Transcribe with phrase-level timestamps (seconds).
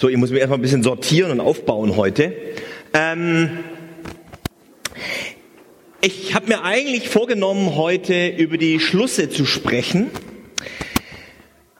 [0.00, 2.32] So, ich muss mich erstmal ein bisschen sortieren und aufbauen heute.
[2.94, 3.58] Ähm,
[6.00, 10.06] ich habe mir eigentlich vorgenommen, heute über die Schlusse zu sprechen.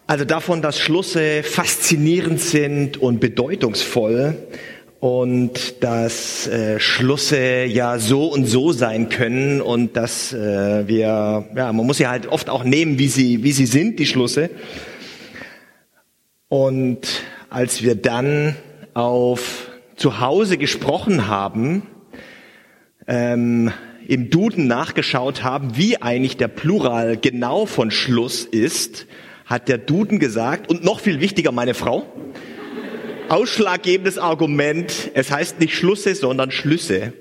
[0.06, 4.36] Also davon, dass Schlusse faszinierend sind und bedeutungsvoll
[4.98, 11.72] und dass äh, Schlusse ja so und so sein können und dass äh, wir, ja,
[11.72, 14.50] man muss sie halt oft auch nehmen, wie sie, wie sie sind, die Schlusse.
[16.50, 17.06] Und
[17.50, 18.54] als wir dann
[18.94, 21.82] auf zu Hause gesprochen haben,
[23.06, 23.72] ähm,
[24.06, 29.06] im Duden nachgeschaut haben, wie eigentlich der Plural genau von Schluss ist,
[29.46, 32.06] hat der Duden gesagt, und noch viel wichtiger meine Frau,
[33.28, 37.12] ausschlaggebendes Argument, es heißt nicht Schlusse, sondern Schlüsse.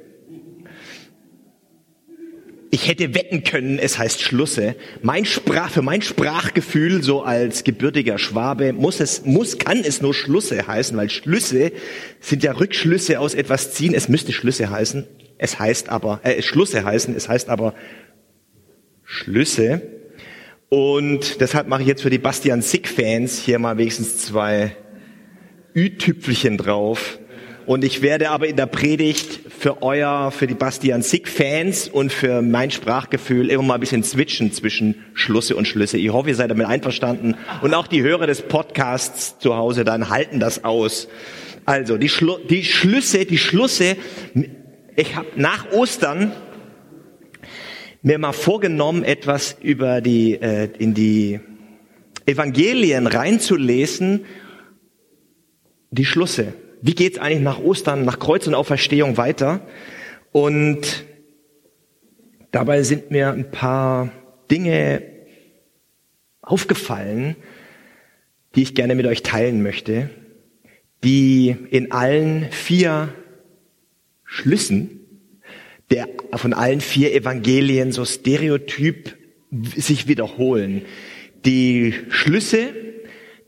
[2.71, 4.75] Ich hätte wetten können, es heißt Schlusse.
[5.01, 10.13] Mein Sprach, für mein Sprachgefühl, so als gebürtiger Schwabe, muss es, muss, kann es nur
[10.13, 11.71] Schlusse heißen, weil Schlüsse
[12.19, 13.95] sind ja Rückschlüsse aus etwas ziehen.
[13.95, 15.07] Es müsste Schlüsse heißen.
[15.39, 17.15] Es heißt aber, äh, Schlusse heißen.
[17.15, 17.73] Es heißt aber
[19.03, 19.81] Schlüsse.
[20.69, 24.75] Und deshalb mache ich jetzt für die Bastian Sick-Fans hier mal wenigstens zwei
[25.75, 27.17] Ü-Tüpfelchen drauf.
[27.65, 32.41] Und ich werde aber in der Predigt für euer, für die Bastian Sick-Fans und für
[32.41, 35.97] mein Sprachgefühl immer mal ein bisschen switchen zwischen Schlusse und Schlüsse.
[35.97, 37.35] Ich hoffe, ihr seid damit einverstanden.
[37.61, 41.09] Und auch die Hörer des Podcasts zu Hause dann halten das aus.
[41.65, 43.97] Also, die, Schlu die Schlüsse, die Schlusse,
[44.95, 46.31] ich habe nach Ostern
[48.01, 51.41] mir mal vorgenommen, etwas über die, äh, in die
[52.25, 54.23] Evangelien reinzulesen,
[55.91, 59.61] die Schlusse wie geht's eigentlich nach Ostern, nach Kreuz und Auferstehung weiter?
[60.31, 61.05] Und
[62.51, 64.11] dabei sind mir ein paar
[64.49, 65.03] Dinge
[66.41, 67.35] aufgefallen,
[68.55, 70.09] die ich gerne mit euch teilen möchte,
[71.03, 73.09] die in allen vier
[74.23, 74.99] Schlüssen
[75.91, 79.15] der, von allen vier Evangelien so stereotyp
[79.75, 80.83] sich wiederholen.
[81.45, 82.73] Die Schlüsse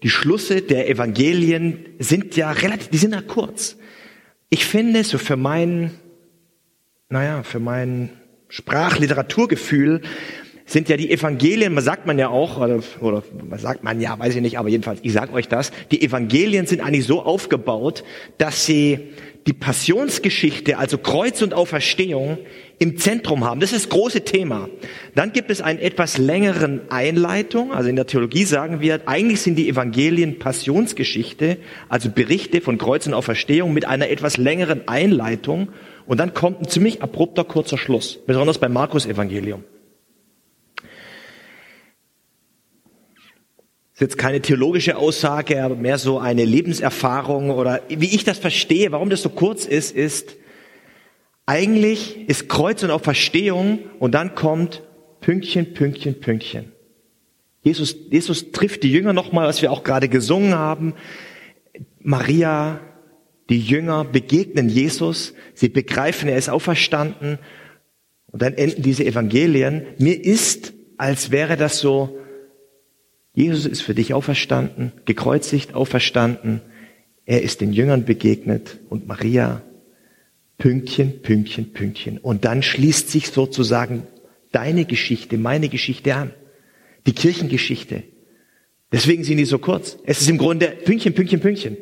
[0.04, 3.78] die Schlüsse der Evangelien sind ja relativ, die sind ja kurz.
[4.50, 5.92] Ich finde, so für mein,
[7.10, 8.10] naja, für mein
[8.50, 10.02] Sprachliteraturgefühl
[10.66, 13.24] sind ja die Evangelien, man sagt man ja auch, oder, oder
[13.58, 16.82] sagt man ja, weiß ich nicht, aber jedenfalls, ich sage euch das, die Evangelien sind
[16.82, 18.04] eigentlich so aufgebaut,
[18.38, 19.00] dass sie
[19.48, 22.38] die Passionsgeschichte, also Kreuz und Auferstehung,
[22.82, 23.60] im Zentrum haben.
[23.60, 24.68] Das ist das große Thema.
[25.14, 27.72] Dann gibt es einen etwas längeren Einleitung.
[27.72, 31.58] Also in der Theologie sagen wir, eigentlich sind die Evangelien Passionsgeschichte,
[31.90, 35.70] also Berichte von Kreuz und Auferstehung mit einer etwas längeren Einleitung.
[36.08, 39.64] Und dann kommt ein ziemlich abrupter kurzer Schluss, besonders beim Markus Evangelium.
[43.94, 48.92] ist jetzt keine theologische Aussage, aber mehr so eine Lebenserfahrung oder wie ich das verstehe,
[48.92, 50.38] warum das so kurz ist, ist,
[51.46, 54.84] eigentlich ist Kreuz und Auferstehung und dann kommt
[55.20, 56.72] Pünktchen, Pünktchen, Pünktchen.
[57.64, 60.94] Jesus, Jesus trifft die Jünger nochmal, was wir auch gerade gesungen haben.
[62.00, 62.80] Maria,
[63.50, 67.38] die Jünger begegnen Jesus, sie begreifen, er ist auferstanden
[68.28, 69.86] und dann enden diese Evangelien.
[70.00, 72.18] Mir ist, als wäre das so
[73.34, 76.62] Jesus ist für dich auferstanden, gekreuzigt, auferstanden.
[77.26, 79.62] Er ist den Jüngern begegnet und Maria,
[80.62, 82.20] Pünktchen, Pünktchen, Pünktchen.
[82.20, 84.06] Und dann schließt sich sozusagen
[84.52, 86.36] deine Geschichte, meine Geschichte an.
[87.08, 88.04] Die Kirchengeschichte.
[88.92, 89.98] Deswegen sind die so kurz.
[90.06, 91.78] Es ist im Grunde Pünktchen, Pünktchen, Pünktchen.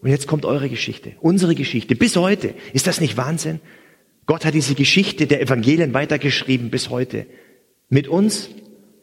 [0.00, 2.54] Und jetzt kommt eure Geschichte, unsere Geschichte, bis heute.
[2.72, 3.60] Ist das nicht Wahnsinn?
[4.24, 7.26] Gott hat diese Geschichte der Evangelien weitergeschrieben bis heute.
[7.90, 8.48] Mit uns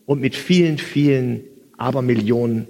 [0.08, 1.44] und mit vielen, vielen
[1.78, 2.68] aber Millionen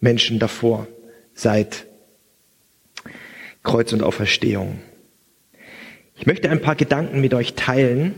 [0.00, 0.88] Menschen davor
[1.34, 1.86] seit
[3.62, 4.80] Kreuz und Auferstehung.
[6.20, 8.14] Ich möchte ein paar Gedanken mit euch teilen.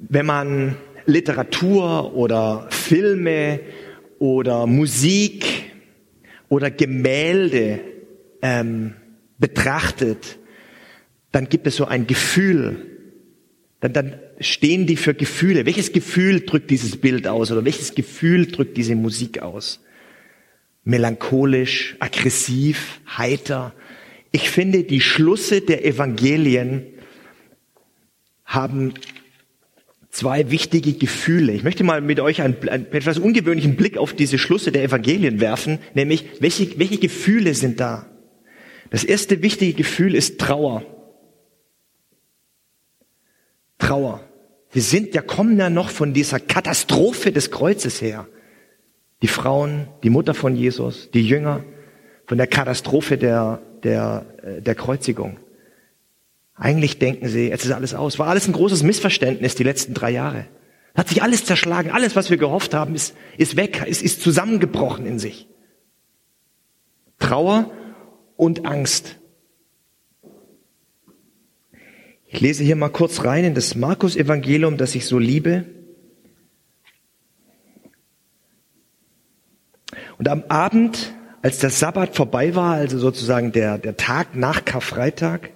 [0.00, 0.74] Wenn man
[1.06, 3.60] Literatur oder Filme
[4.18, 5.70] oder Musik
[6.48, 7.78] oder Gemälde
[8.42, 8.94] ähm,
[9.38, 10.40] betrachtet,
[11.30, 12.86] dann gibt es so ein Gefühl,
[13.78, 15.64] dann, dann stehen die für Gefühle?
[15.64, 19.78] Welches Gefühl drückt dieses Bild aus oder welches Gefühl drückt diese Musik aus?
[20.88, 23.74] Melancholisch, aggressiv, heiter.
[24.32, 26.86] Ich finde, die Schlusse der Evangelien
[28.46, 28.94] haben
[30.08, 31.52] zwei wichtige Gefühle.
[31.52, 35.40] Ich möchte mal mit euch einen, einen, etwas ungewöhnlichen Blick auf diese Schlusse der Evangelien
[35.40, 38.06] werfen, nämlich welche, welche Gefühle sind da?
[38.88, 40.86] Das erste wichtige Gefühl ist Trauer.
[43.76, 44.24] Trauer.
[44.72, 48.26] Wir sind ja, kommen ja noch von dieser Katastrophe des Kreuzes her.
[49.22, 51.64] Die Frauen, die Mutter von Jesus, die Jünger
[52.26, 55.38] von der Katastrophe der, der, äh, der Kreuzigung.
[56.54, 58.18] Eigentlich denken sie, jetzt ist alles aus.
[58.18, 60.46] War alles ein großes Missverständnis die letzten drei Jahre.
[60.94, 61.90] Hat sich alles zerschlagen.
[61.90, 65.48] Alles, was wir gehofft haben, ist, ist weg, ist, ist zusammengebrochen in sich.
[67.20, 67.70] Trauer
[68.36, 69.16] und Angst.
[72.26, 75.64] Ich lese hier mal kurz rein in das Markus-Evangelium, das ich so liebe.
[80.18, 85.50] Und am Abend, als der Sabbat vorbei war, also sozusagen der, der Tag nach Karfreitag,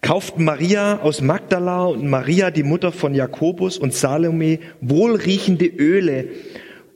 [0.00, 6.28] kauften Maria aus Magdala und Maria, die Mutter von Jakobus und Salome, wohlriechende Öle,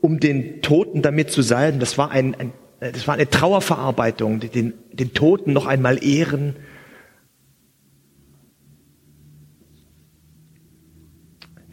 [0.00, 1.80] um den Toten damit zu salben.
[1.80, 6.56] Das war, ein, ein das war eine Trauerverarbeitung, den, den Toten noch einmal ehren.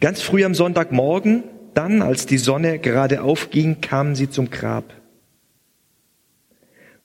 [0.00, 4.97] Ganz früh am Sonntagmorgen, dann, als die Sonne gerade aufging, kamen sie zum Grab.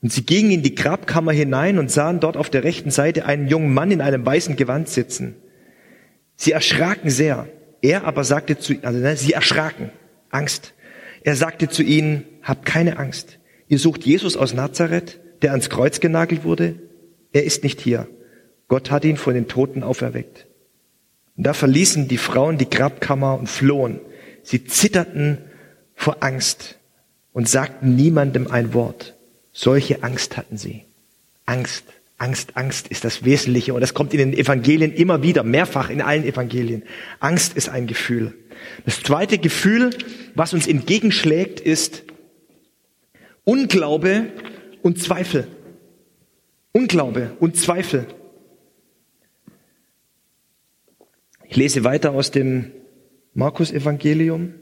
[0.04, 3.48] Und sie gingen in die Grabkammer hinein und sahen dort auf der rechten Seite einen
[3.48, 5.38] jungen Mann in einem weißen Gewand sitzen.
[6.36, 7.48] Sie erschraken sehr.
[7.82, 9.92] Er aber sagte zu, also ne, sie erschraken,
[10.30, 10.74] Angst.
[11.24, 13.40] Er sagte zu ihnen, habt keine Angst.
[13.70, 16.76] Ihr sucht Jesus aus Nazareth, der ans Kreuz genagelt wurde.
[17.32, 18.10] Er ist nicht hier.
[18.68, 20.48] Gott hat ihn von den Toten auferweckt.
[21.38, 24.02] Und da verließen die Frauen die Grabkammer und flohen.
[24.44, 25.38] Sie zitterten
[25.96, 26.78] vor Angst
[27.32, 29.13] und sagten niemandem ein Wort.
[29.54, 30.84] Solche Angst hatten sie.
[31.46, 31.86] Angst,
[32.18, 36.02] Angst, Angst ist das Wesentliche und das kommt in den Evangelien immer wieder, mehrfach in
[36.02, 36.84] allen Evangelien.
[37.20, 38.34] Angst ist ein Gefühl.
[38.86, 39.92] Das zweite Gefühl,
[40.36, 42.04] was uns entgegenschlägt, ist
[43.44, 44.28] Unglaube
[44.82, 45.48] und Zweifel.
[46.72, 48.08] Unglaube und Zweifel.
[51.48, 52.72] Ich lese weiter aus dem
[53.34, 54.56] Markus Evangelium.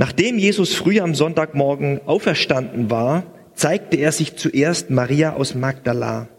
[0.00, 6.30] Nachdem Jesus früh am Sonntagmorgen auferstanden war, zeigte er sich zuerst Maria aus Magdala,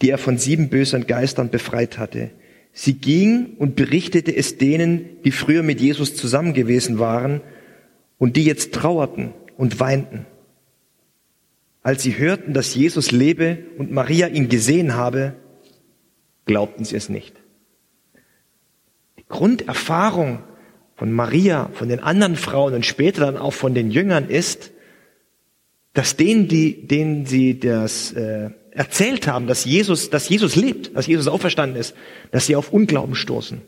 [0.00, 2.30] die er von sieben bösen Geistern befreit hatte.
[2.72, 7.40] Sie ging und berichtete es denen, die früher mit Jesus zusammen gewesen waren
[8.16, 10.24] und die jetzt trauerten und weinten.
[11.82, 15.34] Als sie hörten, dass Jesus lebe und Maria ihn gesehen habe,
[16.44, 17.34] glaubten sie es nicht.
[19.18, 20.44] Die Grunderfahrung
[21.00, 24.70] von Maria, von den anderen Frauen und später dann auch von den Jüngern ist,
[25.94, 31.06] dass denen, die, denen sie das äh, erzählt haben, dass Jesus, dass Jesus lebt, dass
[31.06, 31.94] Jesus auferstanden ist,
[32.32, 33.62] dass sie auf Unglauben stoßen.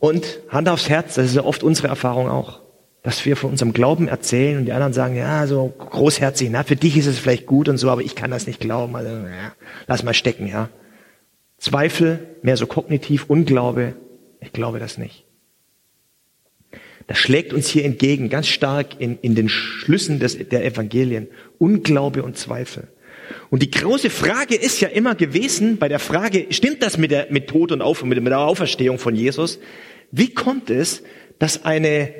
[0.00, 2.58] Und Hand aufs Herz, das ist ja oft unsere Erfahrung auch,
[3.04, 6.74] dass wir von unserem Glauben erzählen und die anderen sagen, ja, so großherzig, na, für
[6.74, 9.52] dich ist es vielleicht gut und so, aber ich kann das nicht glauben, also, ja,
[9.86, 10.70] lass mal stecken, ja.
[11.58, 13.94] Zweifel, mehr so kognitiv, Unglaube,
[14.40, 15.24] ich glaube das nicht.
[17.06, 21.28] Das schlägt uns hier entgegen, ganz stark in, in den Schlüssen des, der Evangelien.
[21.58, 22.88] Unglaube und Zweifel.
[23.48, 27.28] Und die große Frage ist ja immer gewesen, bei der Frage, stimmt das mit der,
[27.30, 29.58] mit Tod und Auf, mit der Auferstehung von Jesus?
[30.10, 31.02] Wie kommt es,
[31.38, 32.12] dass eine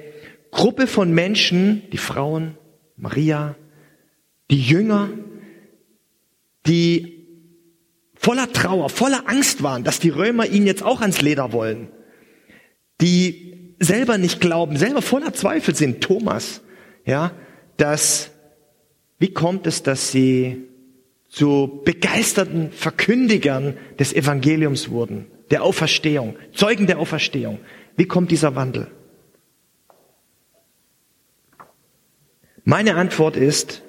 [0.51, 2.57] Gruppe von Menschen, die Frauen,
[2.97, 3.57] Maria,
[4.51, 5.11] die Jünger,
[6.67, 7.27] die
[8.15, 11.89] voller Trauer, voller Angst waren, dass die Römer ihn jetzt auch ans Leder wollen,
[13.01, 16.61] die selber nicht glauben, selber voller Zweifel sind, Thomas,
[17.05, 17.33] ja,
[17.77, 18.31] dass,
[19.19, 20.69] wie kommt es, dass sie
[21.29, 27.59] zu begeisterten Verkündigern des Evangeliums wurden, der Auferstehung, Zeugen der Auferstehung?
[27.97, 28.89] Wie kommt dieser Wandel?
[32.65, 33.83] Meine Antwort ist,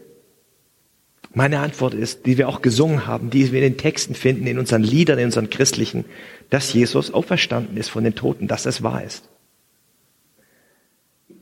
[1.33, 4.57] meine Antwort ist, die wir auch gesungen haben, die wir in den Texten finden, in
[4.57, 6.05] unseren Liedern, in unseren christlichen,
[6.49, 9.30] dass Jesus auferstanden ist von den Toten, dass es wahr ist.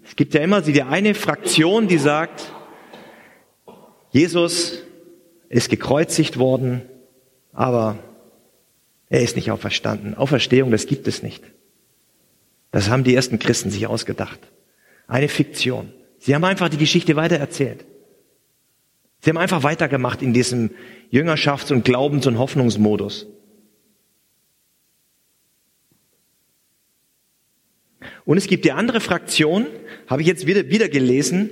[0.10, 2.52] Es gibt ja immer die eine Fraktion, die sagt,
[4.10, 4.80] Jesus
[5.50, 6.82] ist gekreuzigt worden,
[7.54, 8.00] aber
[9.08, 10.16] er ist nicht auferstanden.
[10.16, 11.44] Auferstehung, das gibt es nicht.
[12.72, 14.40] Das haben die ersten Christen sich ausgedacht.
[15.08, 15.94] Eine Fiktion.
[16.18, 17.86] Sie haben einfach die Geschichte weitererzählt.
[19.20, 20.72] Sie haben einfach weitergemacht in diesem
[21.12, 23.28] Jüngerschafts- und Glaubens- und Hoffnungsmodus.
[28.26, 29.66] Und es gibt die andere Fraktion,
[30.10, 31.52] habe ich jetzt wieder, wieder gelesen,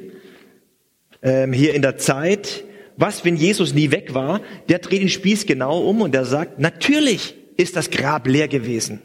[1.21, 2.65] ähm, hier in der Zeit,
[2.97, 6.59] was, wenn Jesus nie weg war, der dreht den Spieß genau um und der sagt,
[6.59, 9.01] natürlich ist das Grab leer gewesen.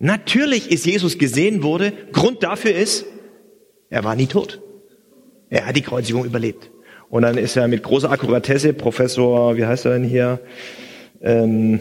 [0.00, 1.92] Natürlich ist Jesus gesehen wurde.
[2.12, 3.06] Grund dafür ist,
[3.88, 4.60] er war nie tot.
[5.48, 6.70] Er hat die Kreuzigung überlebt.
[7.08, 10.40] Und dann ist er mit großer Akkuratesse, Professor, wie heißt er denn hier?
[11.22, 11.80] Ähm,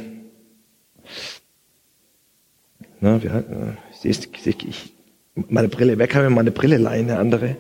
[2.99, 4.96] na, wie, äh, ich,
[5.49, 7.57] Meine Brille, kann mir meine Brille leihen, eine andere?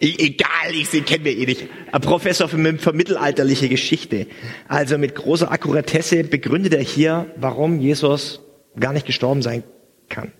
[0.00, 1.68] E egal, ich sie kennen wir eh nicht.
[1.92, 4.26] Ein Professor für, für mittelalterliche Geschichte.
[4.68, 8.40] Also mit großer Akkuratesse begründet er hier, warum Jesus
[8.78, 9.62] gar nicht gestorben sein
[10.08, 10.32] kann.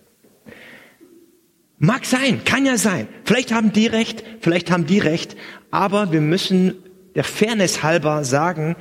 [1.77, 3.07] Mag sein, kann ja sein.
[3.23, 5.35] Vielleicht haben die recht, vielleicht haben die recht,
[5.71, 6.75] aber wir müssen
[7.15, 8.75] der Fairness halber sagen,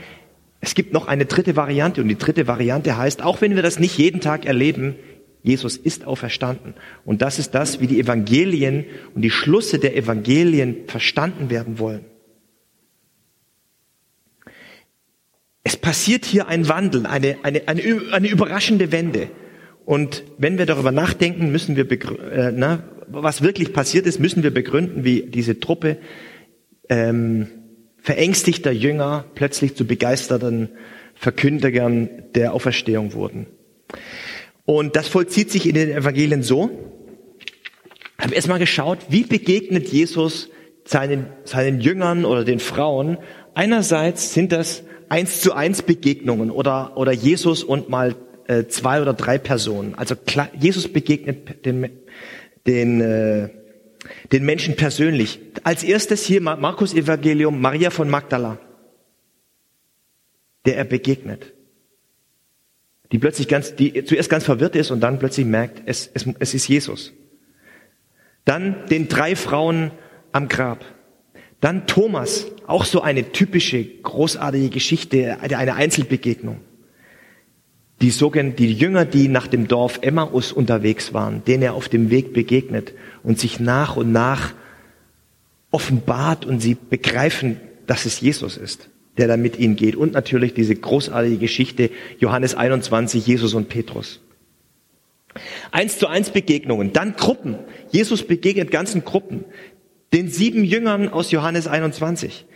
[0.61, 3.79] es gibt noch eine dritte Variante und die dritte Variante heißt, auch wenn wir das
[3.79, 4.95] nicht jeden Tag erleben,
[5.43, 6.75] Jesus ist auferstanden.
[7.05, 12.05] Und das ist das, wie die Evangelien und die Schlüsse der Evangelien verstanden werden wollen.
[15.65, 17.83] Es passiert hier ein Wandel, eine, eine, eine,
[18.13, 19.31] eine überraschende Wende.
[19.85, 24.53] Und wenn wir darüber nachdenken, müssen wir, äh, na, was wirklich passiert ist, müssen wir
[24.53, 25.99] begründen, wie diese Truppe
[26.89, 27.49] ähm,
[27.99, 30.71] verängstigter Jünger plötzlich zu begeisterten
[31.15, 33.47] Verkündigern der Auferstehung wurden.
[34.65, 36.71] Und das vollzieht sich in den Evangelien so.
[38.19, 40.49] Ich habe erstmal geschaut, wie begegnet Jesus
[40.85, 43.19] seinen, seinen Jüngern oder den Frauen.
[43.55, 48.15] Einerseits sind das eins zu eins Begegnungen oder, oder Jesus und mal
[48.47, 49.95] äh, zwei oder drei Personen.
[49.97, 51.91] Also klar, Jesus begegnet den,
[52.67, 53.49] den, äh,
[54.31, 55.41] den Menschen persönlich.
[55.65, 58.59] Als erstes hier Markus Evangelium, Maria von Magdala,
[60.65, 61.53] der er begegnet
[63.13, 66.55] die plötzlich ganz, die zuerst ganz verwirrt ist und dann plötzlich merkt, es, es, es
[66.55, 67.13] ist Jesus.
[68.47, 69.91] Dann den drei Frauen
[70.33, 70.85] am Grab.
[71.61, 76.61] Dann Thomas, auch so eine typische, großartige Geschichte, eine Einzelbegegnung.
[78.01, 82.11] Die sogenannten, die Jünger, die nach dem Dorf Emmaus unterwegs waren, denen er auf dem
[82.11, 84.55] Weg begegnet und sich nach und nach
[85.71, 88.89] offenbart und sie begreifen, dass es Jesus ist
[89.19, 89.97] der da mit ihnen geht.
[89.97, 94.21] Und natürlich diese großartige Geschichte Johannes 21, Jesus und Petrus.
[95.71, 97.59] Eins zu eins Begegnungen, dann Gruppen.
[97.91, 99.45] Jesus begegnet ganzen Gruppen.
[100.13, 102.47] Den sieben Jüngern aus Johannes 21.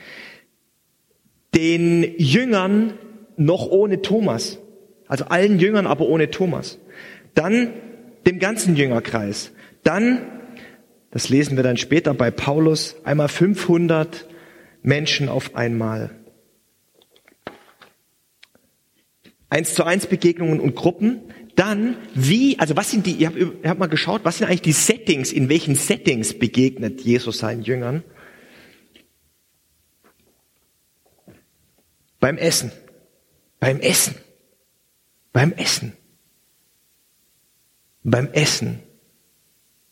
[1.55, 2.95] Den Jüngern
[3.37, 4.59] noch ohne Thomas.
[5.09, 6.79] Also allen Jüngern, aber ohne Thomas.
[7.35, 7.73] Dann
[8.27, 9.53] dem ganzen Jüngerkreis.
[9.83, 10.27] Dann,
[11.11, 14.27] das lesen wir dann später bei Paulus, einmal 500
[14.83, 16.11] Menschen auf einmal.
[19.49, 21.21] Eins zu eins Begegnungen und Gruppen.
[21.55, 24.63] Dann, wie, also was sind die, ihr habt, ihr habt mal geschaut, was sind eigentlich
[24.63, 28.05] die Settings, in welchen Settings begegnet Jesus seinen Jüngern?
[32.21, 32.73] Beim Essen.
[33.59, 34.17] Beim Essen.
[35.33, 35.93] Beim Essen.
[38.03, 38.81] Beim Essen.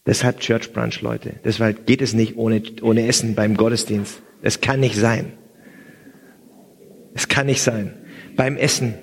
[0.07, 1.41] Deshalb Church Brunch, Leute.
[1.45, 4.23] Deshalb geht es nicht ohne, ohne Essen beim Gottesdienst.
[4.43, 5.33] Es kann nicht sein.
[7.15, 8.05] Es kann nicht sein.
[8.37, 8.99] Beim Essen.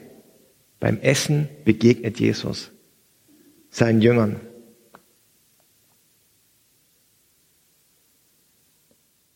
[0.81, 2.71] Beim Essen begegnet Jesus
[3.69, 4.41] seinen Jüngern.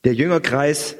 [0.04, 0.98] Der Jüngerkreis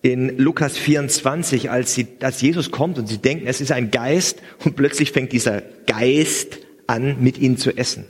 [0.00, 4.40] in Lukas 24, als, sie, als Jesus kommt und sie denken, es ist ein Geist
[4.64, 8.06] und plötzlich fängt dieser Geist an, mit ihnen zu essen.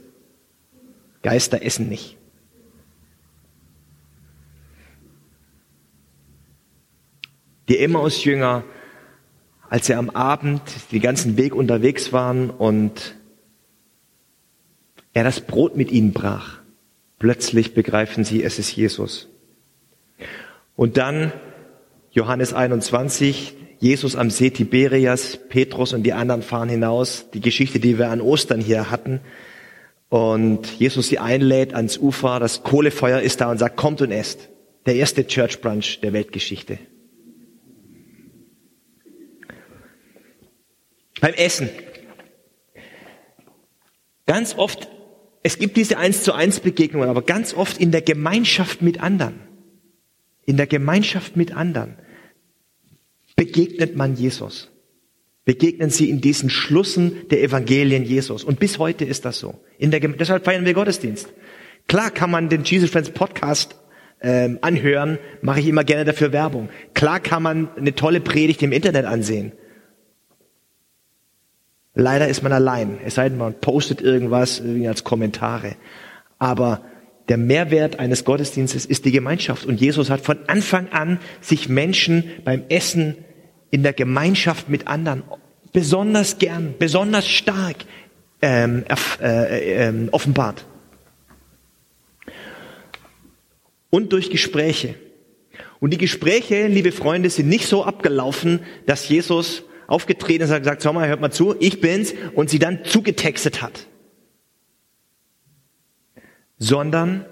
[1.23, 2.18] Geister essen nicht.
[7.68, 8.64] Die Emmaus-Jünger
[9.71, 13.17] als sie am Abend den ganzen Weg unterwegs waren und
[15.13, 16.59] er das Brot mit ihnen brach.
[17.19, 19.29] Plötzlich begreifen sie, es ist Jesus.
[20.77, 21.33] Und dann
[22.13, 27.27] Johannes 21, Jesus am See Tiberias, Petrus und die anderen fahren hinaus.
[27.35, 29.21] Die Geschichte, die wir an Ostern hier hatten.
[30.09, 34.49] Und Jesus sie einlädt ans Ufer, das Kohlefeuer ist da und sagt, kommt und esst.
[34.87, 36.79] Der erste Church Brunch der Weltgeschichte.
[41.21, 41.69] Beim Essen.
[44.27, 44.89] Ganz oft,
[45.43, 49.41] es gibt diese eins zu eins Begegnungen, aber ganz oft in der Gemeinschaft mit anderen.
[50.45, 51.97] In der Gemeinschaft mit anderen
[53.37, 54.71] begegnet man Jesus.
[55.45, 58.45] Begegnen sie in diesen Schlussen der Evangelien Jesus.
[58.45, 59.59] Und bis heute ist das so.
[59.79, 61.33] In der, deshalb feiern wir Gottesdienst.
[61.87, 63.77] Klar kann man den Jesus Friends Podcast
[64.21, 66.69] ähm, anhören, mache ich immer gerne dafür Werbung.
[66.93, 69.53] Klar kann man eine tolle Predigt im Internet ansehen.
[72.00, 75.75] Leider ist man allein, es sei denn, man postet irgendwas als Kommentare.
[76.38, 76.83] Aber
[77.28, 79.67] der Mehrwert eines Gottesdienstes ist die Gemeinschaft.
[79.67, 83.17] Und Jesus hat von Anfang an sich Menschen beim Essen
[83.73, 85.25] in der Gemeinschaft mit anderen
[85.73, 87.78] besonders gern, besonders stark
[88.43, 88.85] ähm,
[89.21, 90.67] äh, äh, offenbart.
[93.90, 94.95] Und durch Gespräche.
[95.81, 100.85] Und die Gespräche, liebe Freunde, sind nicht so abgelaufen, dass Jesus aufgetreten ist und gesagt,
[100.85, 103.88] schau mal, hört mal zu, ich bin's, und sie dann zugetextet hat.
[106.59, 107.25] sondern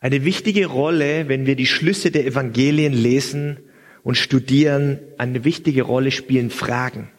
[0.00, 3.60] eine wichtige Rolle, wenn wir die Schlüsse der Evangelien lesen
[4.02, 7.10] und studieren, eine wichtige Rolle spielen Fragen.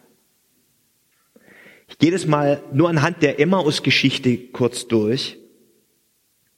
[1.88, 5.38] Ich gehe das mal nur anhand der Emmaus-Geschichte kurz durch,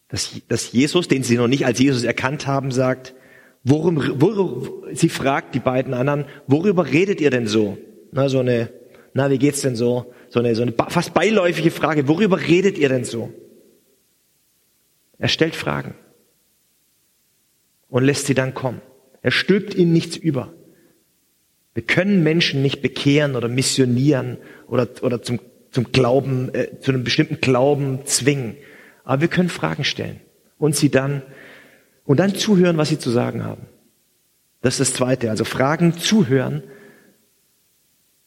[0.07, 3.13] dass, dass Jesus, den sie noch nicht als Jesus erkannt haben, sagt,
[3.65, 7.77] worum, worum, sie fragt die beiden anderen, worüber redet ihr denn so?
[8.12, 8.69] Na, so eine,
[9.13, 10.13] na, wie geht's denn so?
[10.29, 13.34] So eine, so eine fast beiläufige Frage, worüber redet ihr denn so?
[15.17, 15.95] Er stellt Fragen
[17.89, 18.81] und lässt sie dann kommen.
[19.22, 20.53] Er stülpt ihnen nichts über.
[21.74, 25.39] Wir können Menschen nicht bekehren oder missionieren oder, oder zum,
[25.72, 28.55] zum Glauben, äh, zu einem bestimmten Glauben zwingen.
[29.03, 30.22] Aber wir können Fragen stellen
[30.57, 31.22] und sie dann,
[32.05, 33.63] und dann zuhören, was sie zu sagen haben.
[34.62, 35.29] Das ist das Zweite.
[35.29, 36.63] Also Fragen, zuhören.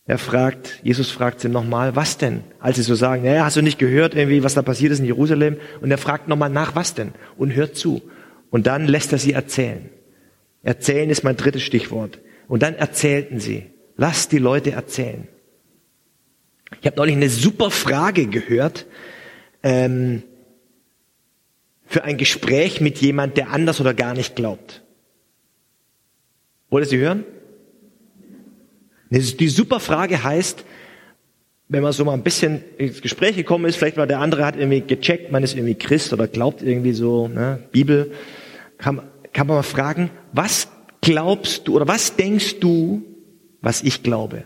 [0.07, 2.43] Er fragt, Jesus fragt sie nochmal, was denn?
[2.61, 5.05] Als sie so sagen, naja, hast du nicht gehört irgendwie, was da passiert ist in
[5.05, 5.59] Jerusalem?
[5.81, 7.13] Und er fragt nochmal nach, was denn?
[7.37, 8.03] Und hört zu.
[8.51, 9.91] Und dann lässt er sie erzählen.
[10.63, 12.21] Erzählen ist mein drittes Stichwort.
[12.47, 13.67] Und dann erzählten sie.
[13.97, 15.29] Lasst die Leute erzählen.
[16.81, 18.87] Ich habe neulich eine super Frage gehört
[19.63, 20.23] ähm,
[21.89, 24.83] für ein Gespräch mit jemand, der anders oder gar nicht glaubt.
[26.71, 27.25] Wollt ihr sie hören?
[29.11, 30.65] Die super Frage heißt,
[31.69, 34.57] wenn man so mal ein bisschen ins Gespräch gekommen ist, vielleicht weil der andere hat
[34.57, 38.13] irgendwie gecheckt, man ist irgendwie Christ oder glaubt irgendwie so, ne, Bibel,
[38.77, 39.03] kann,
[39.33, 40.69] kann man mal fragen, was
[41.01, 43.03] glaubst du oder was denkst du,
[43.63, 44.45] was ich glaube?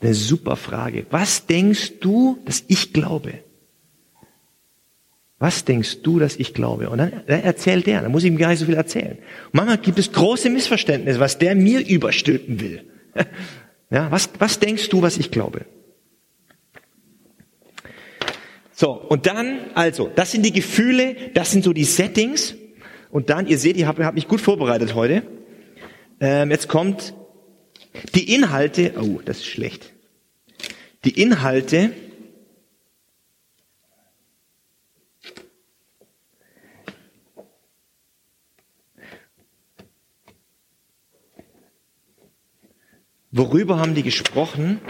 [0.00, 1.06] Eine super Frage.
[1.10, 3.40] Was denkst du, dass ich glaube?
[5.40, 6.90] Was denkst du, dass ich glaube?
[6.90, 9.16] Und dann, dann erzählt der, dann muss ich ihm gar nicht so viel erzählen.
[9.46, 12.84] Und manchmal gibt es große Missverständnisse, was der mir überstülpen will.
[13.92, 15.66] Ja, was, was denkst du, was ich glaube?
[18.72, 22.54] So, und dann, also, das sind die Gefühle, das sind so die Settings.
[23.10, 25.24] Und dann, ihr seht, ich habe hab mich gut vorbereitet heute.
[26.20, 27.14] Ähm, jetzt kommt
[28.14, 29.92] die Inhalte, oh, das ist schlecht.
[31.04, 31.90] Die Inhalte
[43.32, 44.80] Worüber haben die gesprochen?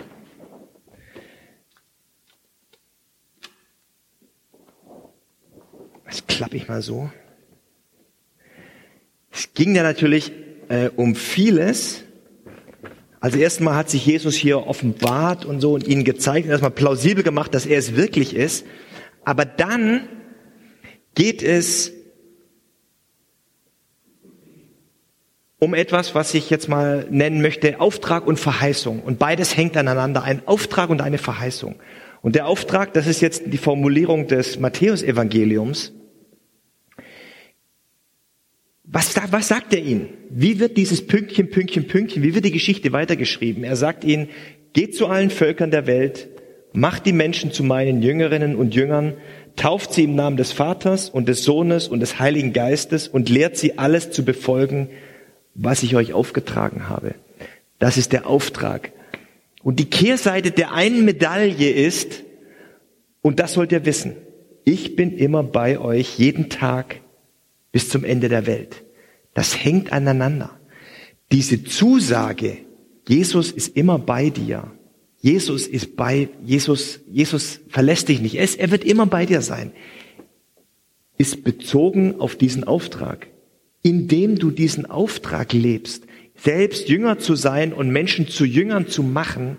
[6.06, 7.10] Das klappe ich mal so.
[9.30, 10.32] Es ging ja natürlich
[10.68, 12.02] äh, um vieles.
[13.20, 17.22] Also erstmal hat sich Jesus hier offenbart und so und ihnen gezeigt und erstmal plausibel
[17.22, 18.64] gemacht, dass er es wirklich ist.
[19.22, 20.08] Aber dann
[21.14, 21.92] geht es
[25.60, 29.00] um etwas, was ich jetzt mal nennen möchte, Auftrag und Verheißung.
[29.00, 31.76] Und beides hängt aneinander, ein Auftrag und eine Verheißung.
[32.22, 35.92] Und der Auftrag, das ist jetzt die Formulierung des Matthäusevangeliums.
[38.84, 40.08] Was, was sagt er ihnen?
[40.30, 43.62] Wie wird dieses Pünktchen, Pünktchen, Pünktchen, wie wird die Geschichte weitergeschrieben?
[43.62, 44.28] Er sagt ihnen,
[44.72, 46.28] geht zu allen Völkern der Welt,
[46.72, 49.14] macht die Menschen zu meinen Jüngerinnen und Jüngern,
[49.56, 53.56] tauft sie im Namen des Vaters und des Sohnes und des Heiligen Geistes und lehrt
[53.56, 54.88] sie alles zu befolgen,
[55.54, 57.14] was ich euch aufgetragen habe.
[57.78, 58.92] Das ist der Auftrag.
[59.62, 62.22] Und die Kehrseite der einen Medaille ist,
[63.22, 64.16] und das sollt ihr wissen,
[64.64, 67.00] ich bin immer bei euch jeden Tag
[67.72, 68.84] bis zum Ende der Welt.
[69.34, 70.58] Das hängt aneinander.
[71.32, 72.58] Diese Zusage,
[73.08, 74.70] Jesus ist immer bei dir.
[75.20, 78.36] Jesus ist bei, Jesus, Jesus verlässt dich nicht.
[78.36, 79.72] Er wird immer bei dir sein.
[81.18, 83.26] Ist bezogen auf diesen Auftrag.
[83.82, 86.04] Indem du diesen Auftrag lebst,
[86.36, 89.58] selbst Jünger zu sein und Menschen zu Jüngern zu machen,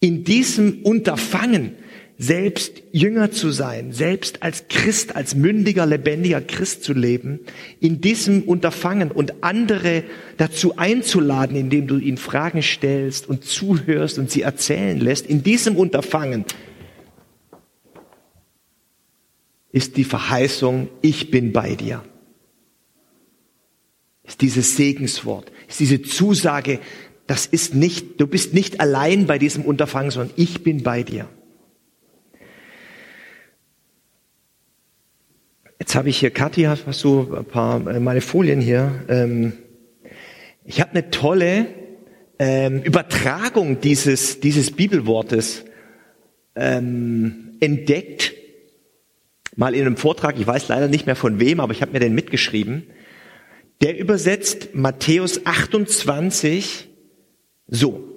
[0.00, 1.76] in diesem Unterfangen
[2.18, 7.40] selbst Jünger zu sein, selbst als Christ, als mündiger, lebendiger Christ zu leben,
[7.80, 10.04] in diesem Unterfangen und andere
[10.36, 15.76] dazu einzuladen, indem du ihnen Fragen stellst und zuhörst und sie erzählen lässt, in diesem
[15.76, 16.44] Unterfangen
[19.72, 22.04] ist die Verheißung, ich bin bei dir.
[24.32, 26.78] Ist dieses Segenswort, ist diese Zusage,
[27.26, 31.28] das ist nicht, du bist nicht allein bei diesem Unterfangen, sondern ich bin bei dir.
[35.78, 39.04] Jetzt habe ich hier, Kathi, hast du ein paar, äh, meine Folien hier.
[39.08, 39.52] Ähm,
[40.64, 41.66] ich habe eine tolle
[42.38, 45.66] ähm, Übertragung dieses, dieses Bibelwortes
[46.56, 48.32] ähm, entdeckt.
[49.56, 52.00] Mal in einem Vortrag, ich weiß leider nicht mehr von wem, aber ich habe mir
[52.00, 52.86] den mitgeschrieben.
[53.82, 56.88] Der übersetzt Matthäus 28
[57.66, 58.08] so.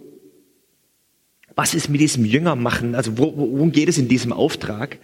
[1.56, 2.93] Was ist mit diesem Jünger machen?
[2.93, 4.99] Also worum geht es in diesem Auftrag?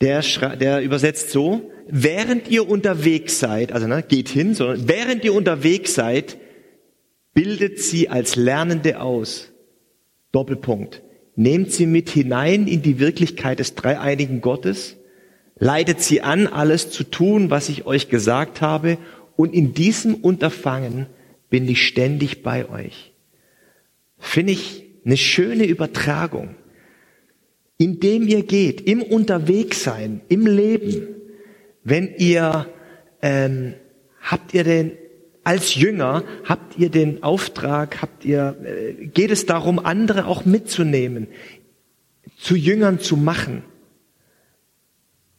[0.00, 0.22] Der,
[0.56, 5.94] der übersetzt so, während ihr unterwegs seid, also ne, geht hin, sondern während ihr unterwegs
[5.94, 6.38] seid,
[7.34, 9.52] bildet sie als Lernende aus.
[10.32, 11.02] Doppelpunkt.
[11.34, 14.96] Nehmt sie mit hinein in die Wirklichkeit des dreieinigen Gottes,
[15.58, 18.98] leitet sie an, alles zu tun, was ich euch gesagt habe,
[19.36, 21.06] und in diesem Unterfangen
[21.50, 23.12] bin ich ständig bei euch.
[24.18, 26.54] Finde ich eine schöne Übertragung.
[27.78, 31.08] Indem ihr geht, im Unterwegssein, im Leben,
[31.82, 32.68] wenn ihr,
[33.20, 33.74] ähm,
[34.20, 34.92] habt ihr den,
[35.42, 41.26] als Jünger, habt ihr den Auftrag, habt ihr, äh, geht es darum, andere auch mitzunehmen,
[42.38, 43.64] zu Jüngern zu machen.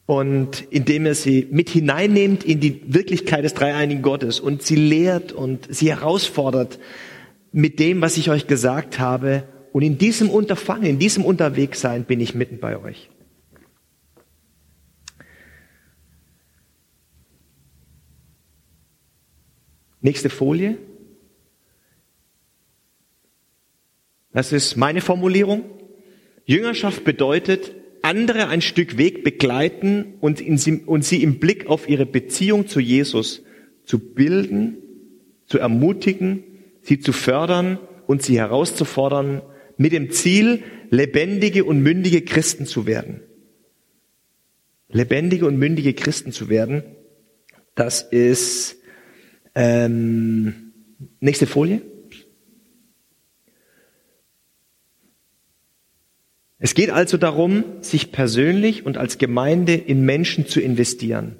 [0.05, 5.31] Und indem ihr sie mit hineinnehmt in die Wirklichkeit des dreieinigen Gottes und sie lehrt
[5.31, 6.79] und sie herausfordert
[7.53, 9.47] mit dem, was ich euch gesagt habe.
[9.71, 13.09] Und in diesem Unterfangen, in diesem Unterwegssein bin ich mitten bei euch.
[20.01, 20.77] Nächste Folie.
[24.33, 25.63] Das ist meine Formulierung.
[26.43, 32.05] Jüngerschaft bedeutet, andere ein Stück Weg begleiten und, sie, und sie im Blick auf ihre
[32.05, 33.43] Beziehung zu Jesus
[33.85, 34.77] zu bilden,
[35.45, 36.43] zu ermutigen,
[36.81, 39.41] sie zu fördern und sie herauszufordern,
[39.77, 43.21] mit dem Ziel, lebendige und mündige Christen zu werden.
[44.89, 46.83] Lebendige und mündige Christen zu werden,
[47.75, 48.77] das ist
[49.55, 50.73] ähm,
[51.19, 51.81] nächste Folie.
[56.63, 61.35] Es geht also darum, sich persönlich und als Gemeinde in Menschen zu investieren,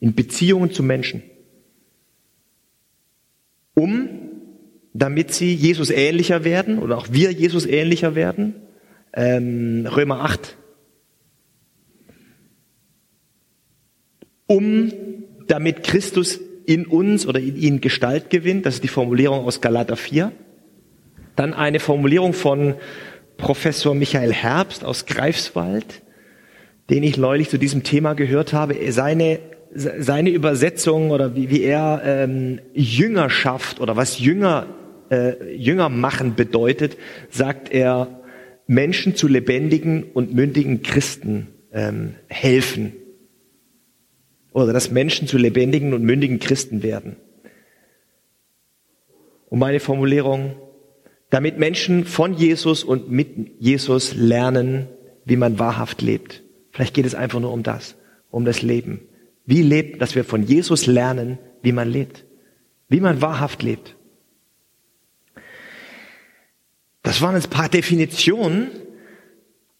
[0.00, 1.22] in Beziehungen zu Menschen,
[3.72, 4.10] um,
[4.92, 8.54] damit sie Jesus ähnlicher werden oder auch wir Jesus ähnlicher werden.
[9.14, 10.58] Ähm, Römer 8.
[14.46, 14.92] Um,
[15.46, 19.96] damit Christus in uns oder in ihnen Gestalt gewinnt, das ist die Formulierung aus Galater
[19.96, 20.32] 4.
[21.34, 22.74] Dann eine Formulierung von
[23.40, 26.02] Professor Michael Herbst aus Greifswald,
[26.90, 28.76] den ich neulich zu diesem Thema gehört habe.
[28.92, 29.40] Seine,
[29.74, 34.66] seine Übersetzung oder wie, wie er ähm, Jüngerschaft oder was Jünger,
[35.10, 36.96] äh, Jünger machen bedeutet,
[37.30, 38.20] sagt er,
[38.66, 42.92] Menschen zu lebendigen und mündigen Christen ähm, helfen.
[44.52, 47.16] Oder dass Menschen zu lebendigen und mündigen Christen werden.
[49.48, 50.54] Und meine Formulierung,
[51.30, 54.88] damit Menschen von Jesus und mit Jesus lernen,
[55.24, 56.42] wie man wahrhaft lebt.
[56.72, 57.96] Vielleicht geht es einfach nur um das,
[58.30, 59.00] um das Leben.
[59.46, 62.24] Wie lebt, dass wir von Jesus lernen, wie man lebt,
[62.88, 63.96] wie man wahrhaft lebt.
[67.02, 68.68] Das waren jetzt ein paar Definitionen.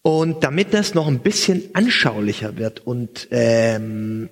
[0.03, 4.29] Und damit das noch ein bisschen anschaulicher wird und ähm,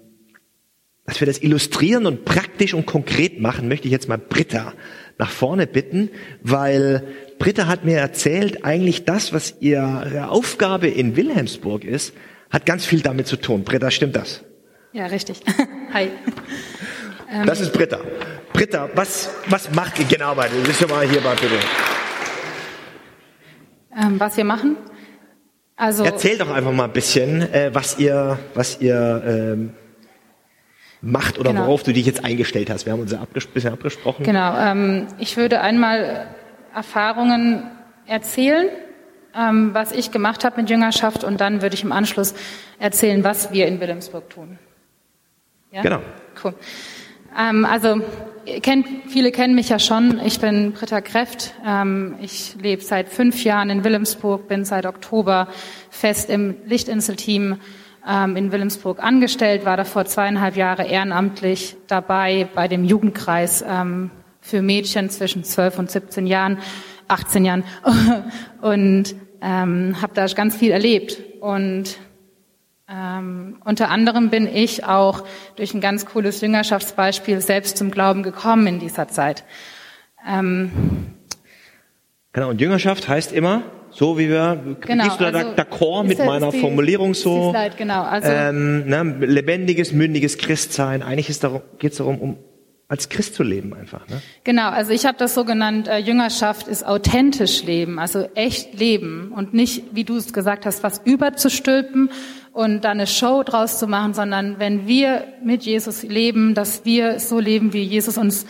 [1.05, 4.73] dass wir das illustrieren und praktisch und konkret machen, möchte ich jetzt mal Britta
[5.19, 6.09] nach vorne bitten,
[6.41, 7.03] weil
[7.37, 12.13] Britta hat mir erzählt, eigentlich das, was ihre Aufgabe in Wilhelmsburg ist,
[12.49, 13.63] hat ganz viel damit zu tun.
[13.63, 14.43] Britta, stimmt das?
[14.93, 15.41] Ja, richtig.
[15.93, 16.09] Hi.
[17.45, 17.99] Das ist Britta.
[18.53, 20.61] Britta, was, was macht ihr genau bei dir?
[20.63, 21.59] Bist du mal hier mal bitte.
[23.95, 24.77] Ähm, was wir machen?
[25.75, 29.73] Also Erzähl doch einfach mal ein bisschen, äh, was ihr, was ihr ähm,
[31.01, 31.65] macht oder genau.
[31.65, 32.85] worauf du dich jetzt eingestellt hast.
[32.85, 34.23] Wir haben uns ja abges bisschen abgesprochen.
[34.23, 34.57] Genau.
[34.57, 36.27] Ähm, ich würde einmal
[36.73, 37.63] Erfahrungen
[38.05, 38.67] erzählen,
[39.35, 42.33] ähm, was ich gemacht habe mit Jüngerschaft und dann würde ich im Anschluss
[42.79, 44.59] erzählen, was wir in Wilhelmsburg tun.
[45.71, 45.81] Ja?
[45.81, 46.01] Genau.
[46.43, 46.53] Cool.
[47.37, 48.01] Ähm, also
[48.61, 50.19] kennt, viele kennen mich ja schon.
[50.25, 51.53] Ich bin Britta Kräft.
[51.65, 55.47] Ähm, ich lebe seit fünf Jahren in Wilhelmsburg, bin seit Oktober
[55.89, 57.59] fest im Lichtinselteam
[58.09, 64.09] ähm, in Wilhelmsburg angestellt, war davor zweieinhalb Jahre ehrenamtlich dabei bei dem Jugendkreis ähm,
[64.41, 66.57] für Mädchen zwischen 12 und 17 Jahren,
[67.07, 67.63] 18 Jahren
[68.61, 71.21] und ähm, habe da ganz viel erlebt.
[71.39, 71.97] Und
[72.89, 75.23] ähm, unter anderem bin ich auch
[75.55, 79.43] durch ein ganz cooles Jüngerschaftsbeispiel selbst zum Glauben gekommen in dieser Zeit.
[80.27, 80.71] Ähm,
[82.33, 86.19] genau, und Jüngerschaft heißt immer, so wie wir, genau, gehst du da also d'accord mit
[86.19, 87.51] meiner die, Formulierung so?
[87.51, 91.01] Slide, genau, also ähm, ne, lebendiges, mündiges Christsein.
[91.01, 92.37] Eigentlich geht es darum, um
[92.89, 94.07] als Christ zu leben einfach.
[94.07, 94.19] Ne?
[94.43, 99.31] Genau, also ich habe das so genannt, äh, Jüngerschaft ist authentisch leben, also echt leben
[99.35, 102.09] und nicht, wie du es gesagt hast, was überzustülpen
[102.51, 107.19] und dann eine Show draus zu machen, sondern wenn wir mit Jesus leben, dass wir
[107.19, 108.47] so leben, wie Jesus uns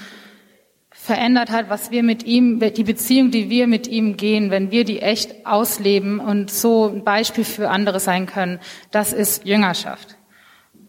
[1.09, 4.83] verändert hat, was wir mit ihm, die Beziehung, die wir mit ihm gehen, wenn wir
[4.85, 8.59] die echt ausleben und so ein Beispiel für andere sein können,
[8.91, 10.17] das ist Jüngerschaft.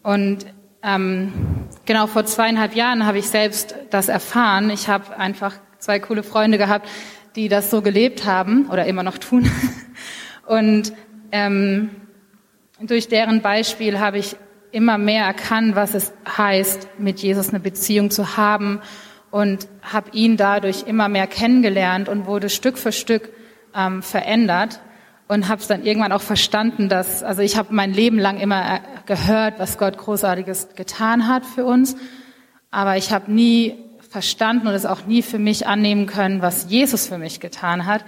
[0.03, 0.45] Und
[0.83, 1.33] ähm,
[1.85, 4.69] genau vor zweieinhalb Jahren habe ich selbst das erfahren.
[4.69, 6.87] Ich habe einfach zwei coole Freunde gehabt,
[7.35, 9.49] die das so gelebt haben oder immer noch tun.
[10.45, 10.93] Und
[11.31, 11.89] ähm,
[12.79, 14.35] durch deren Beispiel habe ich
[14.71, 18.81] immer mehr erkannt, was es heißt, mit Jesus eine Beziehung zu haben
[19.31, 23.29] und habe ihn dadurch immer mehr kennengelernt und wurde Stück für Stück
[23.73, 24.81] ähm, verändert
[25.27, 28.75] und habe es dann irgendwann auch verstanden, dass also ich habe mein Leben lang immer
[28.75, 31.95] äh, gehört, was Gott großartiges getan hat für uns,
[32.69, 33.77] aber ich habe nie
[34.09, 38.03] verstanden und es auch nie für mich annehmen können, was Jesus für mich getan hat.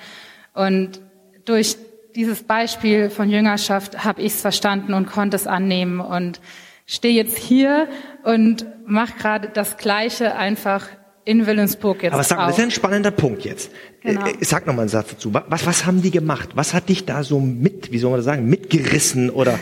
[0.53, 0.99] Und
[1.45, 1.77] durch
[2.13, 6.41] dieses Beispiel von Jüngerschaft habe ich es verstanden und konnte es annehmen und
[6.85, 7.87] stehe jetzt hier
[8.23, 10.87] und mache gerade das Gleiche einfach
[11.25, 12.47] in Willensburg jetzt Aber sag, auch.
[12.47, 13.71] das ist ein spannender Punkt jetzt.
[14.01, 14.25] Genau.
[14.25, 15.33] Äh, Sag noch mal einen Satz dazu.
[15.33, 16.49] Was, was haben die gemacht?
[16.55, 19.59] Was hat dich da so mit, wie soll man das sagen, mitgerissen oder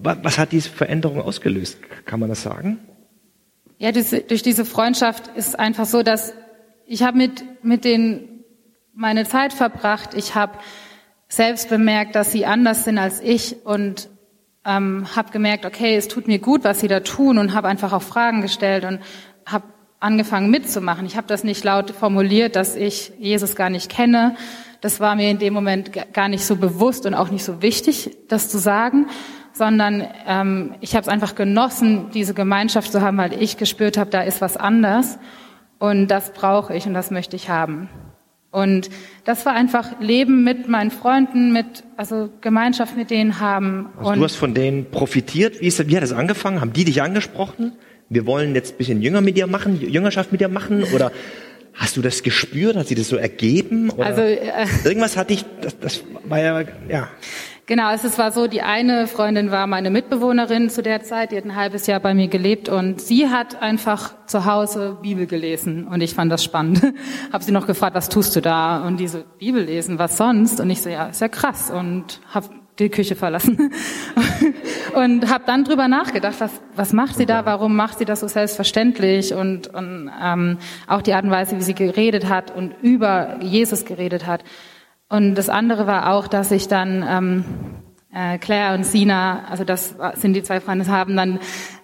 [0.00, 1.78] was, hat diese Veränderung ausgelöst?
[2.06, 2.78] Kann man das sagen?
[3.78, 6.34] Ja, durch, durch diese Freundschaft ist einfach so, dass
[6.86, 8.44] ich habe mit mit denen
[8.94, 10.14] meine Zeit verbracht.
[10.14, 10.58] Ich habe
[11.28, 14.10] selbst bemerkt, dass sie anders sind als ich und
[14.64, 17.92] ähm, habe gemerkt, okay, es tut mir gut, was sie da tun und habe einfach
[17.92, 19.00] auch Fragen gestellt und
[19.46, 19.64] habe
[20.02, 21.06] angefangen mitzumachen.
[21.06, 24.36] Ich habe das nicht laut formuliert, dass ich Jesus gar nicht kenne.
[24.80, 28.10] Das war mir in dem Moment gar nicht so bewusst und auch nicht so wichtig,
[28.28, 29.06] das zu sagen,
[29.52, 34.10] sondern ähm, ich habe es einfach genossen, diese Gemeinschaft zu haben, weil ich gespürt habe,
[34.10, 35.18] da ist was anders
[35.78, 37.88] und das brauche ich und das möchte ich haben.
[38.50, 38.90] Und
[39.24, 43.88] das war einfach Leben mit meinen Freunden, mit also Gemeinschaft mit denen haben.
[43.96, 45.60] Also und du hast von denen profitiert.
[45.60, 46.60] Wie, ist, wie hat das angefangen?
[46.60, 47.72] Haben die dich angesprochen?
[48.12, 50.84] Wir wollen jetzt ein bisschen Jünger mit dir machen, Jüngerschaft mit dir machen?
[50.94, 51.10] Oder
[51.72, 52.76] hast du das gespürt?
[52.76, 53.90] Hat sie das so ergeben?
[53.90, 57.08] Oder Also, äh, irgendwas hatte ich, das, das war ja, ja.
[57.64, 61.36] Genau, also es war so, die eine Freundin war meine Mitbewohnerin zu der Zeit, die
[61.36, 65.86] hat ein halbes Jahr bei mir gelebt und sie hat einfach zu Hause Bibel gelesen
[65.86, 66.82] und ich fand das spannend.
[67.32, 68.84] Hab sie noch gefragt, was tust du da?
[68.84, 70.60] Und die so, Bibel lesen, was sonst?
[70.60, 73.72] Und ich so, ja, ist ja krass und hab die Küche verlassen
[74.94, 78.28] und habe dann drüber nachgedacht, was, was macht sie da, warum macht sie das so
[78.28, 83.38] selbstverständlich und, und ähm, auch die Art und Weise, wie sie geredet hat und über
[83.40, 84.42] Jesus geredet hat.
[85.08, 87.44] Und das andere war auch, dass ich dann ähm,
[88.14, 91.38] äh, Claire und Sina, also das sind die zwei Freunde, haben dann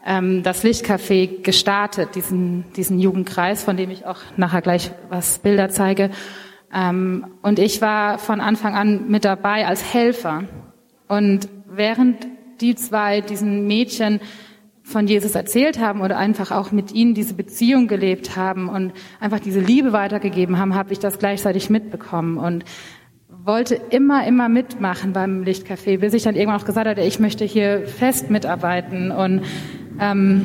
[0.06, 5.68] ähm, das Lichtcafé gestartet, diesen, diesen Jugendkreis, von dem ich auch nachher gleich was Bilder
[5.68, 6.10] zeige.
[6.72, 10.44] Ähm, und ich war von Anfang an mit dabei als Helfer.
[11.08, 12.26] Und während
[12.60, 14.20] die zwei diesen Mädchen
[14.82, 19.38] von Jesus erzählt haben oder einfach auch mit ihnen diese Beziehung gelebt haben und einfach
[19.38, 22.64] diese Liebe weitergegeben haben, habe ich das gleichzeitig mitbekommen und
[23.28, 27.44] wollte immer, immer mitmachen beim Lichtcafé, bis ich dann irgendwann auch gesagt hatte, ich möchte
[27.44, 29.42] hier fest mitarbeiten und
[30.00, 30.44] ähm,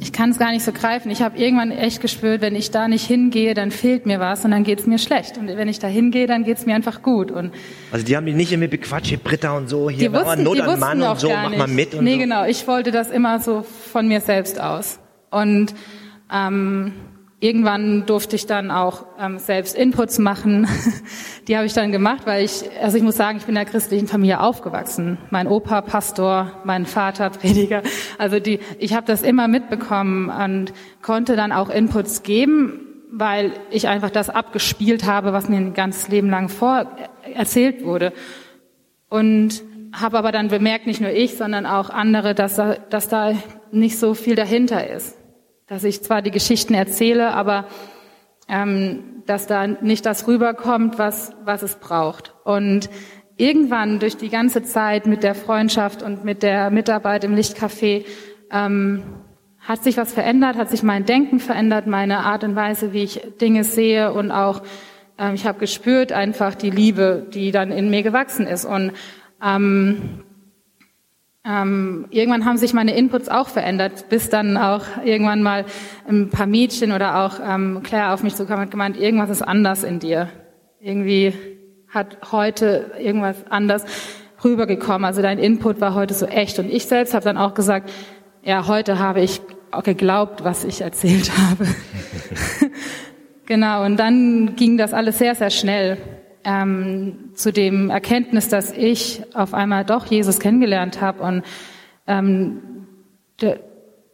[0.00, 1.10] ich kann es gar nicht so greifen.
[1.10, 4.52] Ich habe irgendwann echt gespürt, wenn ich da nicht hingehe, dann fehlt mir was und
[4.52, 5.38] dann geht es mir schlecht.
[5.38, 7.32] Und wenn ich da hingehe, dann geht es mir einfach gut.
[7.32, 7.52] Und
[7.90, 10.60] Also die haben dich nicht immer bequatscht, hier Britta und so, hier die wussten, Not
[10.60, 12.18] an Mann und so, mach mal mit und nee, so.
[12.18, 12.44] genau.
[12.44, 15.00] Ich wollte das immer so von mir selbst aus.
[15.30, 15.74] Und
[16.32, 16.92] ähm,
[17.40, 20.66] irgendwann durfte ich dann auch ähm, selbst Inputs machen.
[21.48, 23.70] Die habe ich dann gemacht, weil ich, also ich muss sagen, ich bin in der
[23.70, 25.18] christlichen Familie aufgewachsen.
[25.30, 27.82] Mein Opa Pastor, mein Vater Prediger.
[28.18, 33.88] Also die, ich habe das immer mitbekommen und konnte dann auch Inputs geben, weil ich
[33.88, 36.90] einfach das abgespielt habe, was mir ein ganzes Leben lang vor
[37.34, 38.12] erzählt wurde.
[39.08, 43.32] Und habe aber dann bemerkt, nicht nur ich, sondern auch andere, dass da, dass da
[43.70, 45.17] nicht so viel dahinter ist.
[45.68, 47.66] Dass ich zwar die Geschichten erzähle, aber
[48.48, 52.34] ähm, dass da nicht das rüberkommt, was, was es braucht.
[52.44, 52.88] Und
[53.36, 58.04] irgendwann durch die ganze Zeit mit der Freundschaft und mit der Mitarbeit im Lichtcafé
[58.50, 59.02] ähm,
[59.60, 63.20] hat sich was verändert, hat sich mein Denken verändert, meine Art und Weise, wie ich
[63.40, 64.62] Dinge sehe und auch
[65.18, 68.92] ähm, ich habe gespürt einfach die Liebe, die dann in mir gewachsen ist und
[69.44, 70.24] ähm,
[71.44, 75.64] ähm, irgendwann haben sich meine Inputs auch verändert, bis dann auch irgendwann mal
[76.06, 79.82] ein paar Mädchen oder auch ähm, Claire auf mich zukam und gemeint, irgendwas ist anders
[79.84, 80.28] in dir.
[80.80, 81.32] Irgendwie
[81.88, 83.84] hat heute irgendwas anders
[84.44, 85.04] rübergekommen.
[85.04, 86.58] Also dein Input war heute so echt.
[86.58, 87.90] Und ich selbst habe dann auch gesagt,
[88.42, 91.66] ja, heute habe ich auch geglaubt, was ich erzählt habe.
[93.46, 95.98] genau, und dann ging das alles sehr, sehr schnell
[96.44, 101.42] ähm, zu dem Erkenntnis, dass ich auf einmal doch Jesus kennengelernt habe und
[102.06, 102.62] ähm,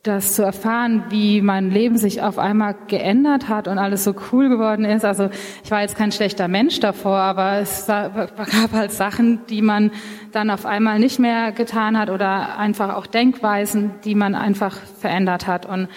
[0.04, 4.50] das zu erfahren, wie mein Leben sich auf einmal geändert hat und alles so cool
[4.50, 5.04] geworden ist.
[5.04, 5.30] Also
[5.64, 9.90] ich war jetzt kein schlechter Mensch davor, aber es gab halt Sachen, die man
[10.32, 15.46] dann auf einmal nicht mehr getan hat oder einfach auch Denkweisen, die man einfach verändert
[15.46, 15.64] hat.
[15.64, 15.88] Und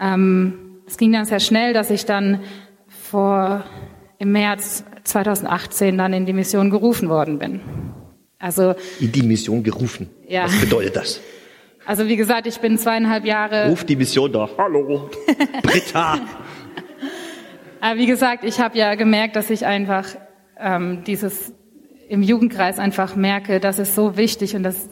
[0.00, 2.40] ähm, es ging dann sehr schnell, dass ich dann
[2.88, 3.62] vor
[4.18, 7.60] im März 2018 dann in die Mission gerufen worden bin.
[8.38, 10.10] Also in die Mission gerufen.
[10.28, 10.44] Ja.
[10.44, 11.20] Was bedeutet das?
[11.86, 13.68] Also wie gesagt, ich bin zweieinhalb Jahre.
[13.68, 14.56] Ruf die Mission doch.
[14.56, 15.10] Hallo,
[15.62, 16.18] Britta.
[17.80, 20.06] Aber wie gesagt, ich habe ja gemerkt, dass ich einfach
[20.58, 21.52] ähm, dieses
[22.08, 24.88] im Jugendkreis einfach merke, das ist so wichtig und dass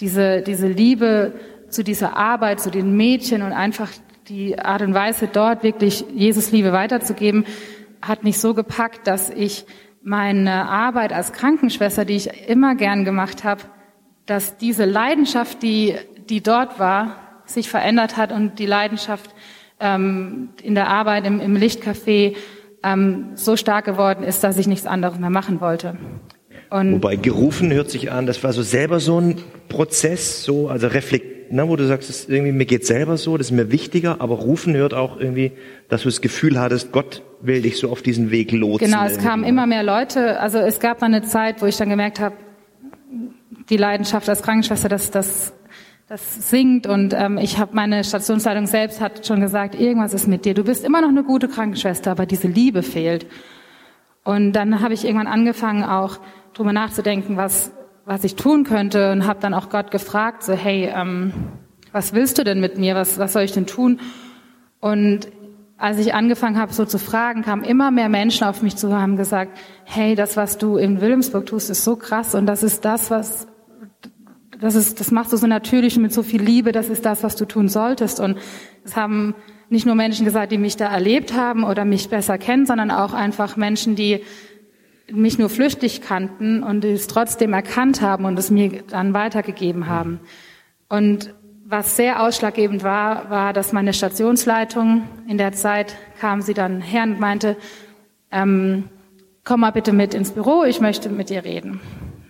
[0.00, 1.34] diese diese Liebe
[1.68, 3.90] zu dieser Arbeit, zu den Mädchen und einfach
[4.28, 7.44] die Art und Weise dort wirklich Jesus Liebe weiterzugeben,
[8.02, 9.66] hat mich so gepackt, dass ich
[10.02, 13.62] meine Arbeit als Krankenschwester, die ich immer gern gemacht habe,
[14.26, 15.96] dass diese Leidenschaft, die
[16.28, 19.30] die dort war, sich verändert hat und die Leidenschaft
[19.80, 22.36] ähm, in der Arbeit im, im Lichtcafé
[22.82, 25.96] ähm, so stark geworden ist, dass ich nichts anderes mehr machen wollte.
[26.70, 29.36] Und Wobei gerufen hört sich an, das war so selber so ein
[29.68, 33.48] Prozess, so also reflekt, ne, wo du sagst, das irgendwie mir geht selber so, das
[33.48, 35.52] ist mir wichtiger, aber rufen hört auch irgendwie,
[35.88, 38.90] dass du das Gefühl hattest, Gott will dich so auf diesen Weg lotsen.
[38.90, 40.40] Genau, es kamen immer mehr Leute.
[40.40, 42.36] Also es gab mal eine Zeit, wo ich dann gemerkt habe,
[43.70, 45.52] die Leidenschaft als Krankenschwester, das, das
[46.08, 50.46] das singt und ähm, ich habe meine Stationsleitung selbst hat schon gesagt, irgendwas ist mit
[50.46, 50.54] dir.
[50.54, 53.26] Du bist immer noch eine gute Krankenschwester, aber diese Liebe fehlt.
[54.24, 56.18] Und dann habe ich irgendwann angefangen auch
[56.54, 57.72] drüber nachzudenken, was
[58.08, 61.32] was ich tun könnte und habe dann auch Gott gefragt, so hey, ähm,
[61.92, 62.94] was willst du denn mit mir?
[62.94, 64.00] Was was soll ich denn tun?
[64.80, 65.28] Und
[65.76, 69.16] als ich angefangen habe, so zu fragen, kamen immer mehr Menschen auf mich zu, haben
[69.16, 73.10] gesagt, hey, das, was du in Wilhelmsburg tust, ist so krass und das ist das,
[73.10, 73.46] was
[74.60, 77.22] das ist, das machst du so natürlich und mit so viel Liebe, das ist das,
[77.22, 78.18] was du tun solltest.
[78.18, 78.38] Und
[78.84, 79.36] es haben
[79.68, 83.12] nicht nur Menschen gesagt, die mich da erlebt haben oder mich besser kennen, sondern auch
[83.12, 84.24] einfach Menschen, die
[85.10, 90.20] mich nur flüchtig kannten und es trotzdem erkannt haben und es mir dann weitergegeben haben.
[90.88, 96.80] Und was sehr ausschlaggebend war, war, dass meine Stationsleitung in der Zeit kam sie dann
[96.80, 97.56] her und meinte,
[98.30, 98.84] ähm,
[99.44, 101.80] komm mal bitte mit ins Büro, ich möchte mit dir reden.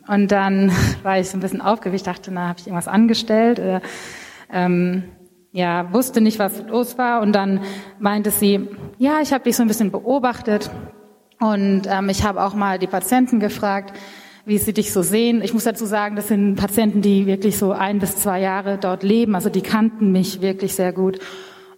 [0.09, 3.61] Und dann war ich so ein bisschen aufgewicht, dachte, na, habe ich irgendwas angestellt?
[3.61, 3.81] Oder,
[4.53, 5.05] ähm,
[5.53, 7.21] ja, wusste nicht, was los war.
[7.21, 7.61] Und dann
[7.99, 10.71] meinte sie, ja, ich habe dich so ein bisschen beobachtet
[11.41, 13.93] und ähm, ich habe auch mal die Patienten gefragt,
[14.45, 15.43] wie sie dich so sehen.
[15.43, 19.03] Ich muss dazu sagen, das sind Patienten, die wirklich so ein bis zwei Jahre dort
[19.03, 19.35] leben.
[19.35, 21.19] Also die kannten mich wirklich sehr gut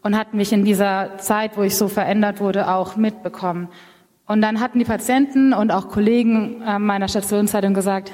[0.02, 3.68] und hatten mich in dieser Zeit, wo ich so verändert wurde, auch mitbekommen.
[4.26, 8.12] Und dann hatten die Patienten und auch Kollegen äh, meiner Stationszeitung gesagt,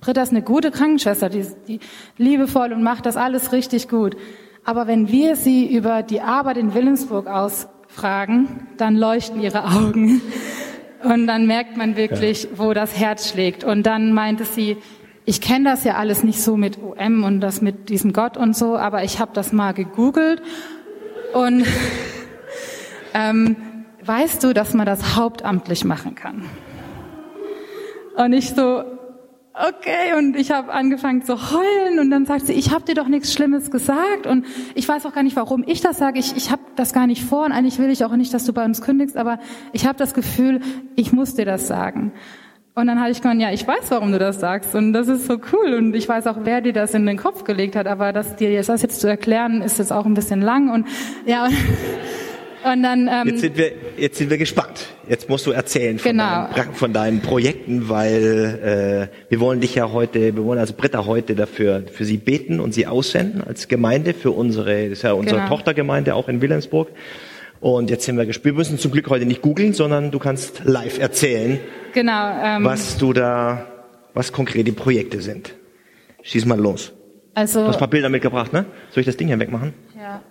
[0.00, 1.80] Britta ist eine gute Krankenschwester, die, die
[2.16, 4.16] liebevoll und macht das alles richtig gut.
[4.64, 10.22] Aber wenn wir sie über die Arbeit in Wilhelmsburg ausfragen, dann leuchten ihre Augen.
[11.02, 12.50] Und dann merkt man wirklich, ja.
[12.56, 13.64] wo das Herz schlägt.
[13.64, 14.76] Und dann meinte sie,
[15.24, 18.56] ich kenne das ja alles nicht so mit UM und das mit diesem Gott und
[18.56, 20.42] so, aber ich habe das mal gegoogelt
[21.34, 21.64] und
[23.14, 23.56] ähm,
[24.04, 26.44] weißt du, dass man das hauptamtlich machen kann?
[28.16, 28.82] Und ich so,
[29.54, 33.08] okay, und ich habe angefangen zu heulen und dann sagt sie, ich habe dir doch
[33.08, 36.18] nichts Schlimmes gesagt und ich weiß auch gar nicht, warum ich das sage.
[36.18, 38.52] Ich, ich habe das gar nicht vor und eigentlich will ich auch nicht, dass du
[38.52, 39.38] bei uns kündigst, aber
[39.72, 40.60] ich habe das Gefühl,
[40.96, 42.12] ich muss dir das sagen.
[42.74, 45.26] Und dann hatte ich gesagt, ja, ich weiß, warum du das sagst und das ist
[45.26, 48.12] so cool und ich weiß auch, wer dir das in den Kopf gelegt hat, aber
[48.12, 50.86] das dir das jetzt zu erklären, ist jetzt auch ein bisschen lang und
[51.26, 51.46] ja.
[51.46, 51.54] Und
[52.64, 54.86] und dann, ähm, jetzt, sind wir, jetzt sind wir gespannt.
[55.08, 56.48] Jetzt musst du erzählen von, genau.
[56.54, 61.06] deinen, von deinen Projekten, weil äh, wir wollen dich ja heute, wir wollen also Britta
[61.06, 65.12] heute dafür für sie beten und sie aussenden als Gemeinde für unsere, das ist ja
[65.12, 65.48] unsere genau.
[65.48, 66.88] Tochtergemeinde auch in Wilhelmsburg.
[67.60, 68.54] Und jetzt sind wir gespielt.
[68.54, 71.60] Wir müssen zum Glück heute nicht googeln, sondern du kannst live erzählen,
[71.92, 73.66] genau, ähm, was du da,
[74.14, 75.54] was konkret die Projekte sind.
[76.22, 76.92] Schieß mal los.
[77.34, 78.64] Also, du hast ein paar Bilder mitgebracht, ne?
[78.90, 79.74] Soll ich das Ding hier wegmachen?
[79.96, 80.22] Ja.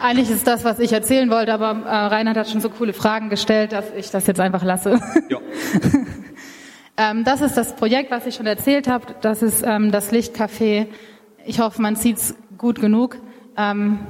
[0.00, 3.28] Eigentlich ist das, was ich erzählen wollte, aber äh, Reinhard hat schon so coole Fragen
[3.28, 4.98] gestellt, dass ich das jetzt einfach lasse.
[5.28, 5.38] Ja.
[6.96, 9.14] ähm, das ist das Projekt, was ich schon erzählt habe.
[9.20, 10.86] Das ist ähm, das Lichtcafé.
[11.44, 13.18] Ich hoffe, man sieht's gut genug.
[13.58, 14.00] Ähm,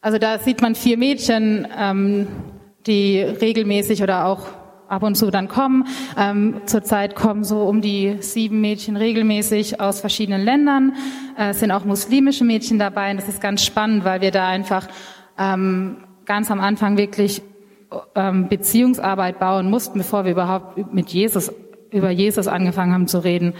[0.00, 2.28] also da sieht man vier Mädchen, ähm,
[2.86, 4.46] die regelmäßig oder auch
[4.92, 5.86] ab und zu dann kommen.
[6.18, 10.94] Ähm, zurzeit kommen so um die sieben Mädchen regelmäßig aus verschiedenen Ländern.
[11.38, 13.10] Äh, es sind auch muslimische Mädchen dabei.
[13.10, 14.86] Und das ist ganz spannend, weil wir da einfach
[15.38, 17.42] ähm, ganz am Anfang wirklich
[18.14, 21.52] ähm, Beziehungsarbeit bauen mussten, bevor wir überhaupt mit Jesus
[21.90, 23.54] über Jesus angefangen haben zu reden.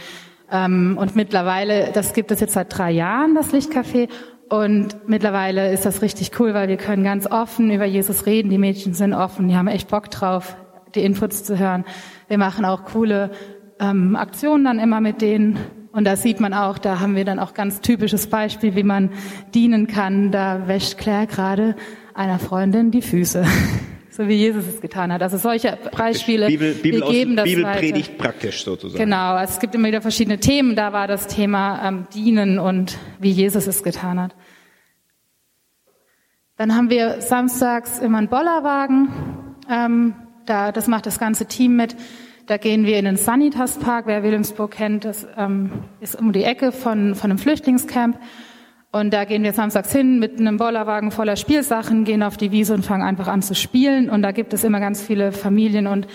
[0.50, 4.08] Ähm, und mittlerweile, das gibt es jetzt seit drei Jahren, das Lichtcafé.
[4.48, 8.50] Und mittlerweile ist das richtig cool, weil wir können ganz offen über Jesus reden.
[8.50, 10.56] Die Mädchen sind offen, die haben echt Bock drauf,
[10.94, 11.84] die Inputs zu hören.
[12.28, 13.30] Wir machen auch coole
[13.80, 15.58] ähm, Aktionen dann immer mit denen.
[15.92, 19.10] Und da sieht man auch, da haben wir dann auch ganz typisches Beispiel, wie man
[19.54, 20.30] dienen kann.
[20.30, 21.76] Da wäscht Claire gerade
[22.14, 23.44] einer Freundin die Füße.
[24.12, 25.22] so wie Jesus es getan hat.
[25.22, 26.46] Also solche Beispiele.
[26.46, 28.22] Bibel, Bibel wir geben aus, das Bibelpredigt weiter.
[28.22, 29.02] praktisch sozusagen.
[29.02, 30.76] Genau, es gibt immer wieder verschiedene Themen.
[30.76, 34.34] Da war das Thema ähm, Dienen und wie Jesus es getan hat.
[36.56, 39.08] Dann haben wir samstags immer einen Bollerwagen.
[39.68, 40.14] Ähm,
[40.46, 41.96] da, das macht das ganze Team mit.
[42.46, 44.06] Da gehen wir in den Sanitas Park.
[44.06, 45.70] Wer Wilhelmsburg kennt, das ähm,
[46.00, 48.18] ist um die Ecke von, von einem Flüchtlingscamp.
[48.90, 52.74] Und da gehen wir samstags hin mit einem Bollerwagen voller Spielsachen, gehen auf die Wiese
[52.74, 54.10] und fangen einfach an zu spielen.
[54.10, 56.08] Und da gibt es immer ganz viele Familien und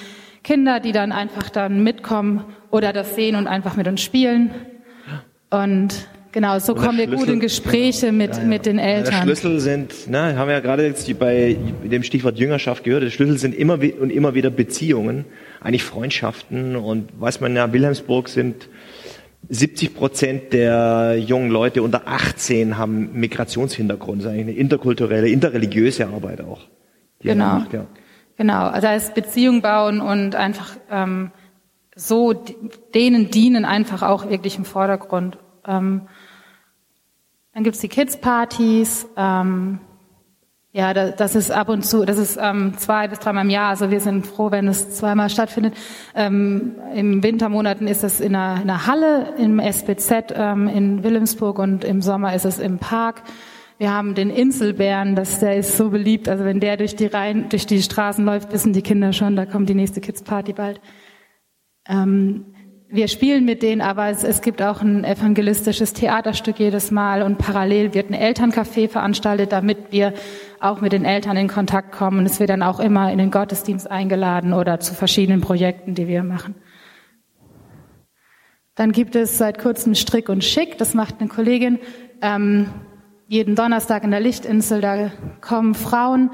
[0.43, 4.51] Kinder, die dann einfach dann mitkommen oder das sehen und einfach mit uns spielen.
[5.49, 8.47] Und genau, so der kommen wir gut in Gespräche mit, Ja, ja.
[8.47, 9.23] mit den Der Eltern.
[9.23, 13.37] Schlüssel sind, ne, haben wir ja gerade jetzt bei dem Stichwort Jüngerschaft gehört, der Schlüssel
[13.37, 15.25] sind immer und immer wieder Beziehungen,
[15.61, 18.69] eigentlich Freundschaften und weiß man ja, Wilhelmsburg sind
[19.49, 24.21] 70 Prozent der jungen Leute unter 18 haben Migrationshintergrund.
[24.21, 26.61] Das ist eigentlich eine interkulturelle, interreligiöse Arbeit auch.
[27.21, 27.59] Genau.
[27.59, 27.85] Macht, ja.
[28.37, 31.31] Genau, also ist Beziehung bauen und einfach ähm,
[31.95, 32.33] so
[32.93, 35.37] denen dienen einfach auch wirklich im Vordergrund.
[35.67, 36.03] Ähm,
[37.57, 39.07] dann gibt's die Kids-Partys.
[39.17, 39.79] Ähm,
[40.73, 43.69] ja, da, das ist ab und zu, das ist ähm, zwei bis dreimal im Jahr.
[43.69, 45.73] Also wir sind froh, wenn es zweimal stattfindet.
[46.13, 51.57] Ähm, Im Wintermonaten ist es in einer, in einer Halle im SBZ ähm, in Wilhelmsburg
[51.57, 53.23] und im Sommer ist es im Park.
[53.79, 56.29] Wir haben den Inselbären, das, der ist so beliebt.
[56.29, 59.47] Also wenn der durch die Reihen, durch die Straßen läuft, wissen die Kinder schon, da
[59.47, 60.79] kommt die nächste Kids Party bald.
[61.89, 62.53] Ähm,
[62.89, 67.37] wir spielen mit denen, aber es, es gibt auch ein evangelistisches Theaterstück jedes Mal und
[67.37, 70.13] parallel wird ein Elterncafé veranstaltet, damit wir
[70.61, 72.19] auch mit den Eltern in Kontakt kommen.
[72.19, 76.07] Und es wird dann auch immer in den Gottesdienst eingeladen oder zu verschiedenen Projekten, die
[76.07, 76.55] wir machen.
[78.75, 81.79] Dann gibt es seit kurzem Strick und Schick, das macht eine Kollegin.
[82.21, 82.69] Ähm,
[83.27, 85.11] jeden Donnerstag in der Lichtinsel, da
[85.41, 86.29] kommen Frauen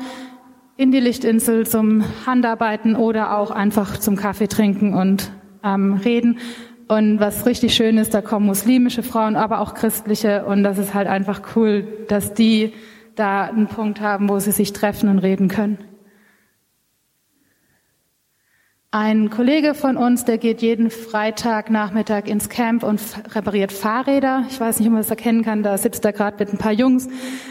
[0.78, 5.32] in die Lichtinsel zum Handarbeiten oder auch einfach zum Kaffee trinken und
[5.64, 6.40] ähm, reden.
[6.88, 10.46] Und was richtig schön ist, da kommen muslimische Frauen, aber auch christliche.
[10.46, 12.74] Und das ist halt einfach cool, dass die
[13.16, 15.78] da einen Punkt haben, wo sie sich treffen und reden können.
[18.96, 23.02] Ein Kollege von uns, der geht jeden Freitagnachmittag ins Camp und
[23.34, 24.46] repariert Fahrräder.
[24.52, 25.64] Ich weiß nicht, ob man das erkennen kann.
[25.64, 27.08] Da sitzt er gerade mit ein paar Jungs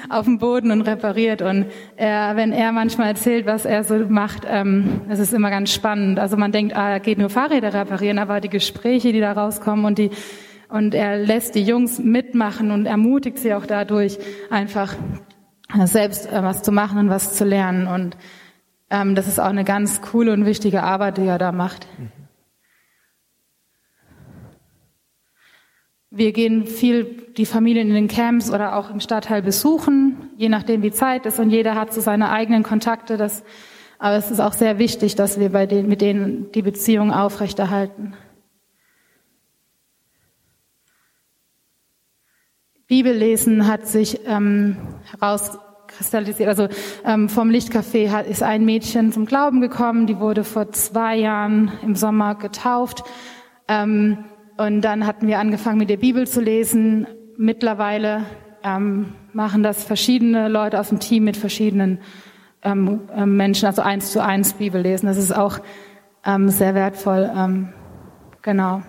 [0.08, 1.42] auf dem Boden und repariert.
[1.42, 1.66] Und
[1.96, 6.20] er, wenn er manchmal erzählt, was er so macht, ähm, das ist immer ganz spannend.
[6.20, 9.84] Also man denkt, ah, er geht nur Fahrräder reparieren, aber die Gespräche, die da rauskommen
[9.84, 10.10] und die
[10.68, 14.16] und er lässt die Jungs mitmachen und ermutigt sie auch dadurch,
[14.48, 14.94] einfach
[15.86, 17.88] selbst äh, was zu machen und was zu lernen.
[17.88, 18.16] Und
[18.92, 21.86] ähm, das ist auch eine ganz coole und wichtige Arbeit, die er da macht.
[26.10, 30.82] Wir gehen viel die Familien in den Camps oder auch im Stadtteil besuchen, je nachdem
[30.82, 33.16] wie Zeit ist und jeder hat so seine eigenen Kontakte.
[33.16, 33.44] Das,
[33.98, 38.12] aber es ist auch sehr wichtig, dass wir bei denen, mit denen die Beziehung aufrechterhalten.
[42.88, 44.76] Bibellesen hat sich ähm,
[45.92, 46.48] herauskristallisiert.
[46.48, 46.68] Also
[47.04, 51.72] ähm, vom Lichtcafé hat, ist ein Mädchen zum Glauben gekommen, die wurde vor zwei Jahren
[51.82, 53.04] im Sommer getauft.
[53.68, 54.24] Ähm,
[54.58, 57.06] und dann hatten wir angefangen, mit der Bibel zu lesen.
[57.36, 58.24] Mittlerweile
[58.62, 61.98] ähm, machen das verschiedene Leute aus dem Team mit verschiedenen
[62.62, 65.06] ähm, ähm, Menschen, also eins zu eins Bibel lesen.
[65.06, 65.58] Das ist auch
[66.24, 67.30] ähm, sehr wertvoll.
[67.34, 67.70] Ähm,
[68.42, 68.82] genau.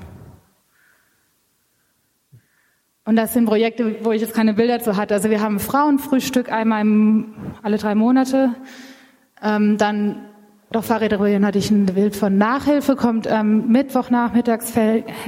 [3.05, 5.13] Und das sind Projekte, wo ich jetzt keine Bilder zu hatte.
[5.13, 8.55] Also wir haben Frauenfrühstück einmal im, alle drei Monate.
[9.41, 10.29] Ähm, dann
[10.71, 14.73] doch Fahrräderin hatte ich ein Bild von Nachhilfe, kommt ähm, Mittwochnachmittags,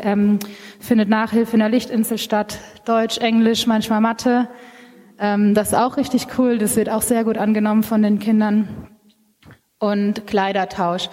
[0.02, 0.40] ähm,
[0.80, 2.58] findet Nachhilfe in der Lichtinsel statt.
[2.86, 4.48] Deutsch, Englisch, manchmal Mathe.
[5.20, 6.58] Ähm, das ist auch richtig cool.
[6.58, 8.88] Das wird auch sehr gut angenommen von den Kindern.
[9.78, 11.10] Und Kleidertausch.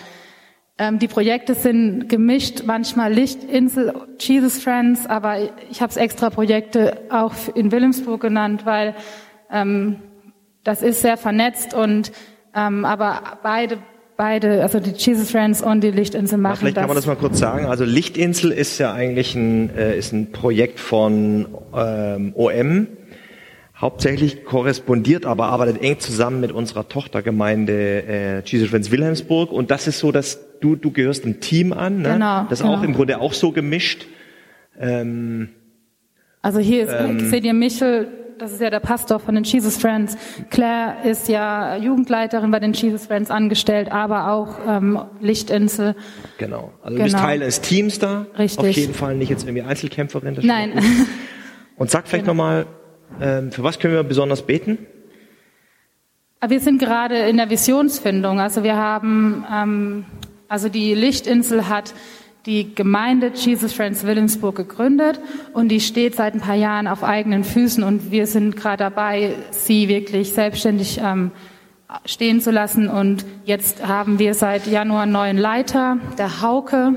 [0.82, 5.36] Ähm, die Projekte sind gemischt, manchmal Lichtinsel, Jesus Friends, aber
[5.70, 8.96] ich habe es extra Projekte auch in Wilhelmsburg genannt, weil
[9.48, 10.00] ähm,
[10.64, 12.10] das ist sehr vernetzt und
[12.52, 13.78] ähm, aber beide
[14.16, 17.14] beide, also die Jesus Friends und die Lichtinsel Ja, machen vielleicht kann man das mal
[17.14, 17.66] kurz sagen.
[17.66, 22.88] Also Lichtinsel ist ja eigentlich ein, äh, ist ein Projekt von ähm, OM.
[23.76, 29.50] Hauptsächlich korrespondiert, aber arbeitet eng zusammen mit unserer Tochtergemeinde äh, Jesus Friends Wilhelmsburg.
[29.52, 32.14] Und das ist so, dass du du gehörst ein Team an, ne?
[32.14, 32.74] Genau, das genau.
[32.76, 34.06] auch im Grunde auch so gemischt.
[34.80, 35.50] Ähm,
[36.40, 37.18] Also hier ist Ähm.
[37.18, 38.08] Xavier Michel,
[38.38, 40.16] das ist ja der Pastor von den Jesus Friends.
[40.50, 45.94] Claire ist ja Jugendleiterin bei den Jesus Friends angestellt, aber auch ähm, Lichtinsel.
[46.38, 46.72] genau.
[46.82, 47.26] Also du bist Genau.
[47.26, 48.26] Teil eines Teams da.
[48.38, 48.58] Richtig.
[48.70, 50.38] Auf jeden Fall nicht jetzt irgendwie Einzelkämpferin.
[50.42, 50.72] Nein.
[51.76, 52.66] Und sag vielleicht nochmal,
[53.20, 54.78] ähm, für was können wir besonders beten?
[56.40, 58.40] Aber wir sind gerade in der Visionsfindung.
[58.40, 60.04] Also wir haben, ähm,
[60.52, 61.94] also die Lichtinsel hat
[62.44, 65.18] die Gemeinde Jesus Friends Wilhelmsburg gegründet
[65.54, 69.34] und die steht seit ein paar Jahren auf eigenen Füßen und wir sind gerade dabei,
[69.50, 71.30] sie wirklich selbstständig ähm,
[72.04, 72.88] stehen zu lassen.
[72.88, 76.96] Und jetzt haben wir seit Januar einen neuen Leiter, der Hauke.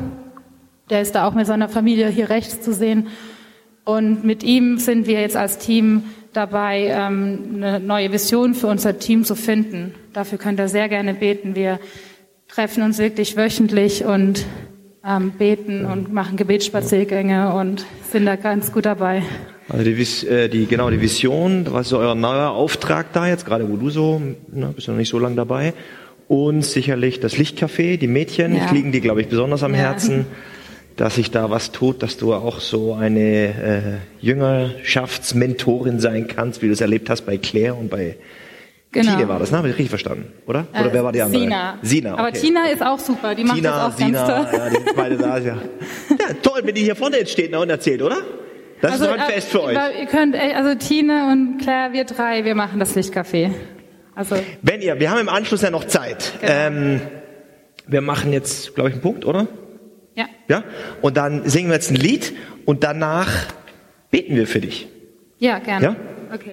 [0.89, 3.07] Der ist da auch mit seiner Familie hier rechts zu sehen.
[3.85, 6.03] Und mit ihm sind wir jetzt als Team
[6.33, 9.93] dabei, ähm, eine neue Vision für unser Team zu finden.
[10.11, 11.55] Dafür könnt ihr sehr gerne beten.
[11.55, 11.79] Wir
[12.55, 14.45] treffen uns wirklich wöchentlich und
[15.05, 19.23] ähm, beten und machen Gebetsspaziergänge und sind da ganz gut dabei.
[19.67, 23.27] Also die, Vis- äh, die genau die Vision, was ist so euer neuer Auftrag da
[23.27, 25.73] jetzt, gerade wo du so, ne, bist ja noch nicht so lange dabei.
[26.27, 28.67] Und sicherlich das Lichtcafé, die Mädchen, Ja.
[28.69, 29.79] die liegen dir, glaube ich, besonders am Ja.
[29.81, 30.25] Herzen,
[30.95, 36.67] dass sich da was tut, dass du auch so eine äh, Jüngerschaftsmentorin sein kannst, wie
[36.67, 38.15] du es erlebt hast bei Claire und bei
[39.01, 39.57] Tine war das, ne?
[39.57, 40.67] Habe ich richtig verstanden, oder?
[40.71, 41.41] Oder Äh, wer war die andere?
[41.41, 41.77] Sina.
[41.81, 42.21] Sina, okay.
[42.21, 44.59] Aber Tina ist auch super, die macht Tina, das auch Sina, ganz toll.
[44.59, 45.43] ja, die sind beide da, ja.
[46.09, 46.33] ja.
[46.41, 48.17] Toll, wenn die hier vorne jetzt steht ne, und erzählt, oder?
[48.81, 49.77] Das ist heute ein äh, Fest für euch.
[49.99, 53.51] Ihr könnt, also Tine und Claire, wir drei, wir machen das Lichtcafé.
[54.15, 56.33] Also Wenn ihr, wir haben im Anschluss ja noch Zeit.
[56.41, 56.53] Genau.
[56.53, 57.01] Ähm,
[57.87, 59.47] wir machen jetzt, glaube ich, einen Punkt, oder?
[60.15, 60.63] ja, Ja?
[61.01, 62.33] Und dann singen wir jetzt ein Lied
[62.65, 63.29] und danach
[64.11, 64.87] beten wir für dich.
[65.39, 65.85] ja gerne.
[65.85, 65.95] Ja?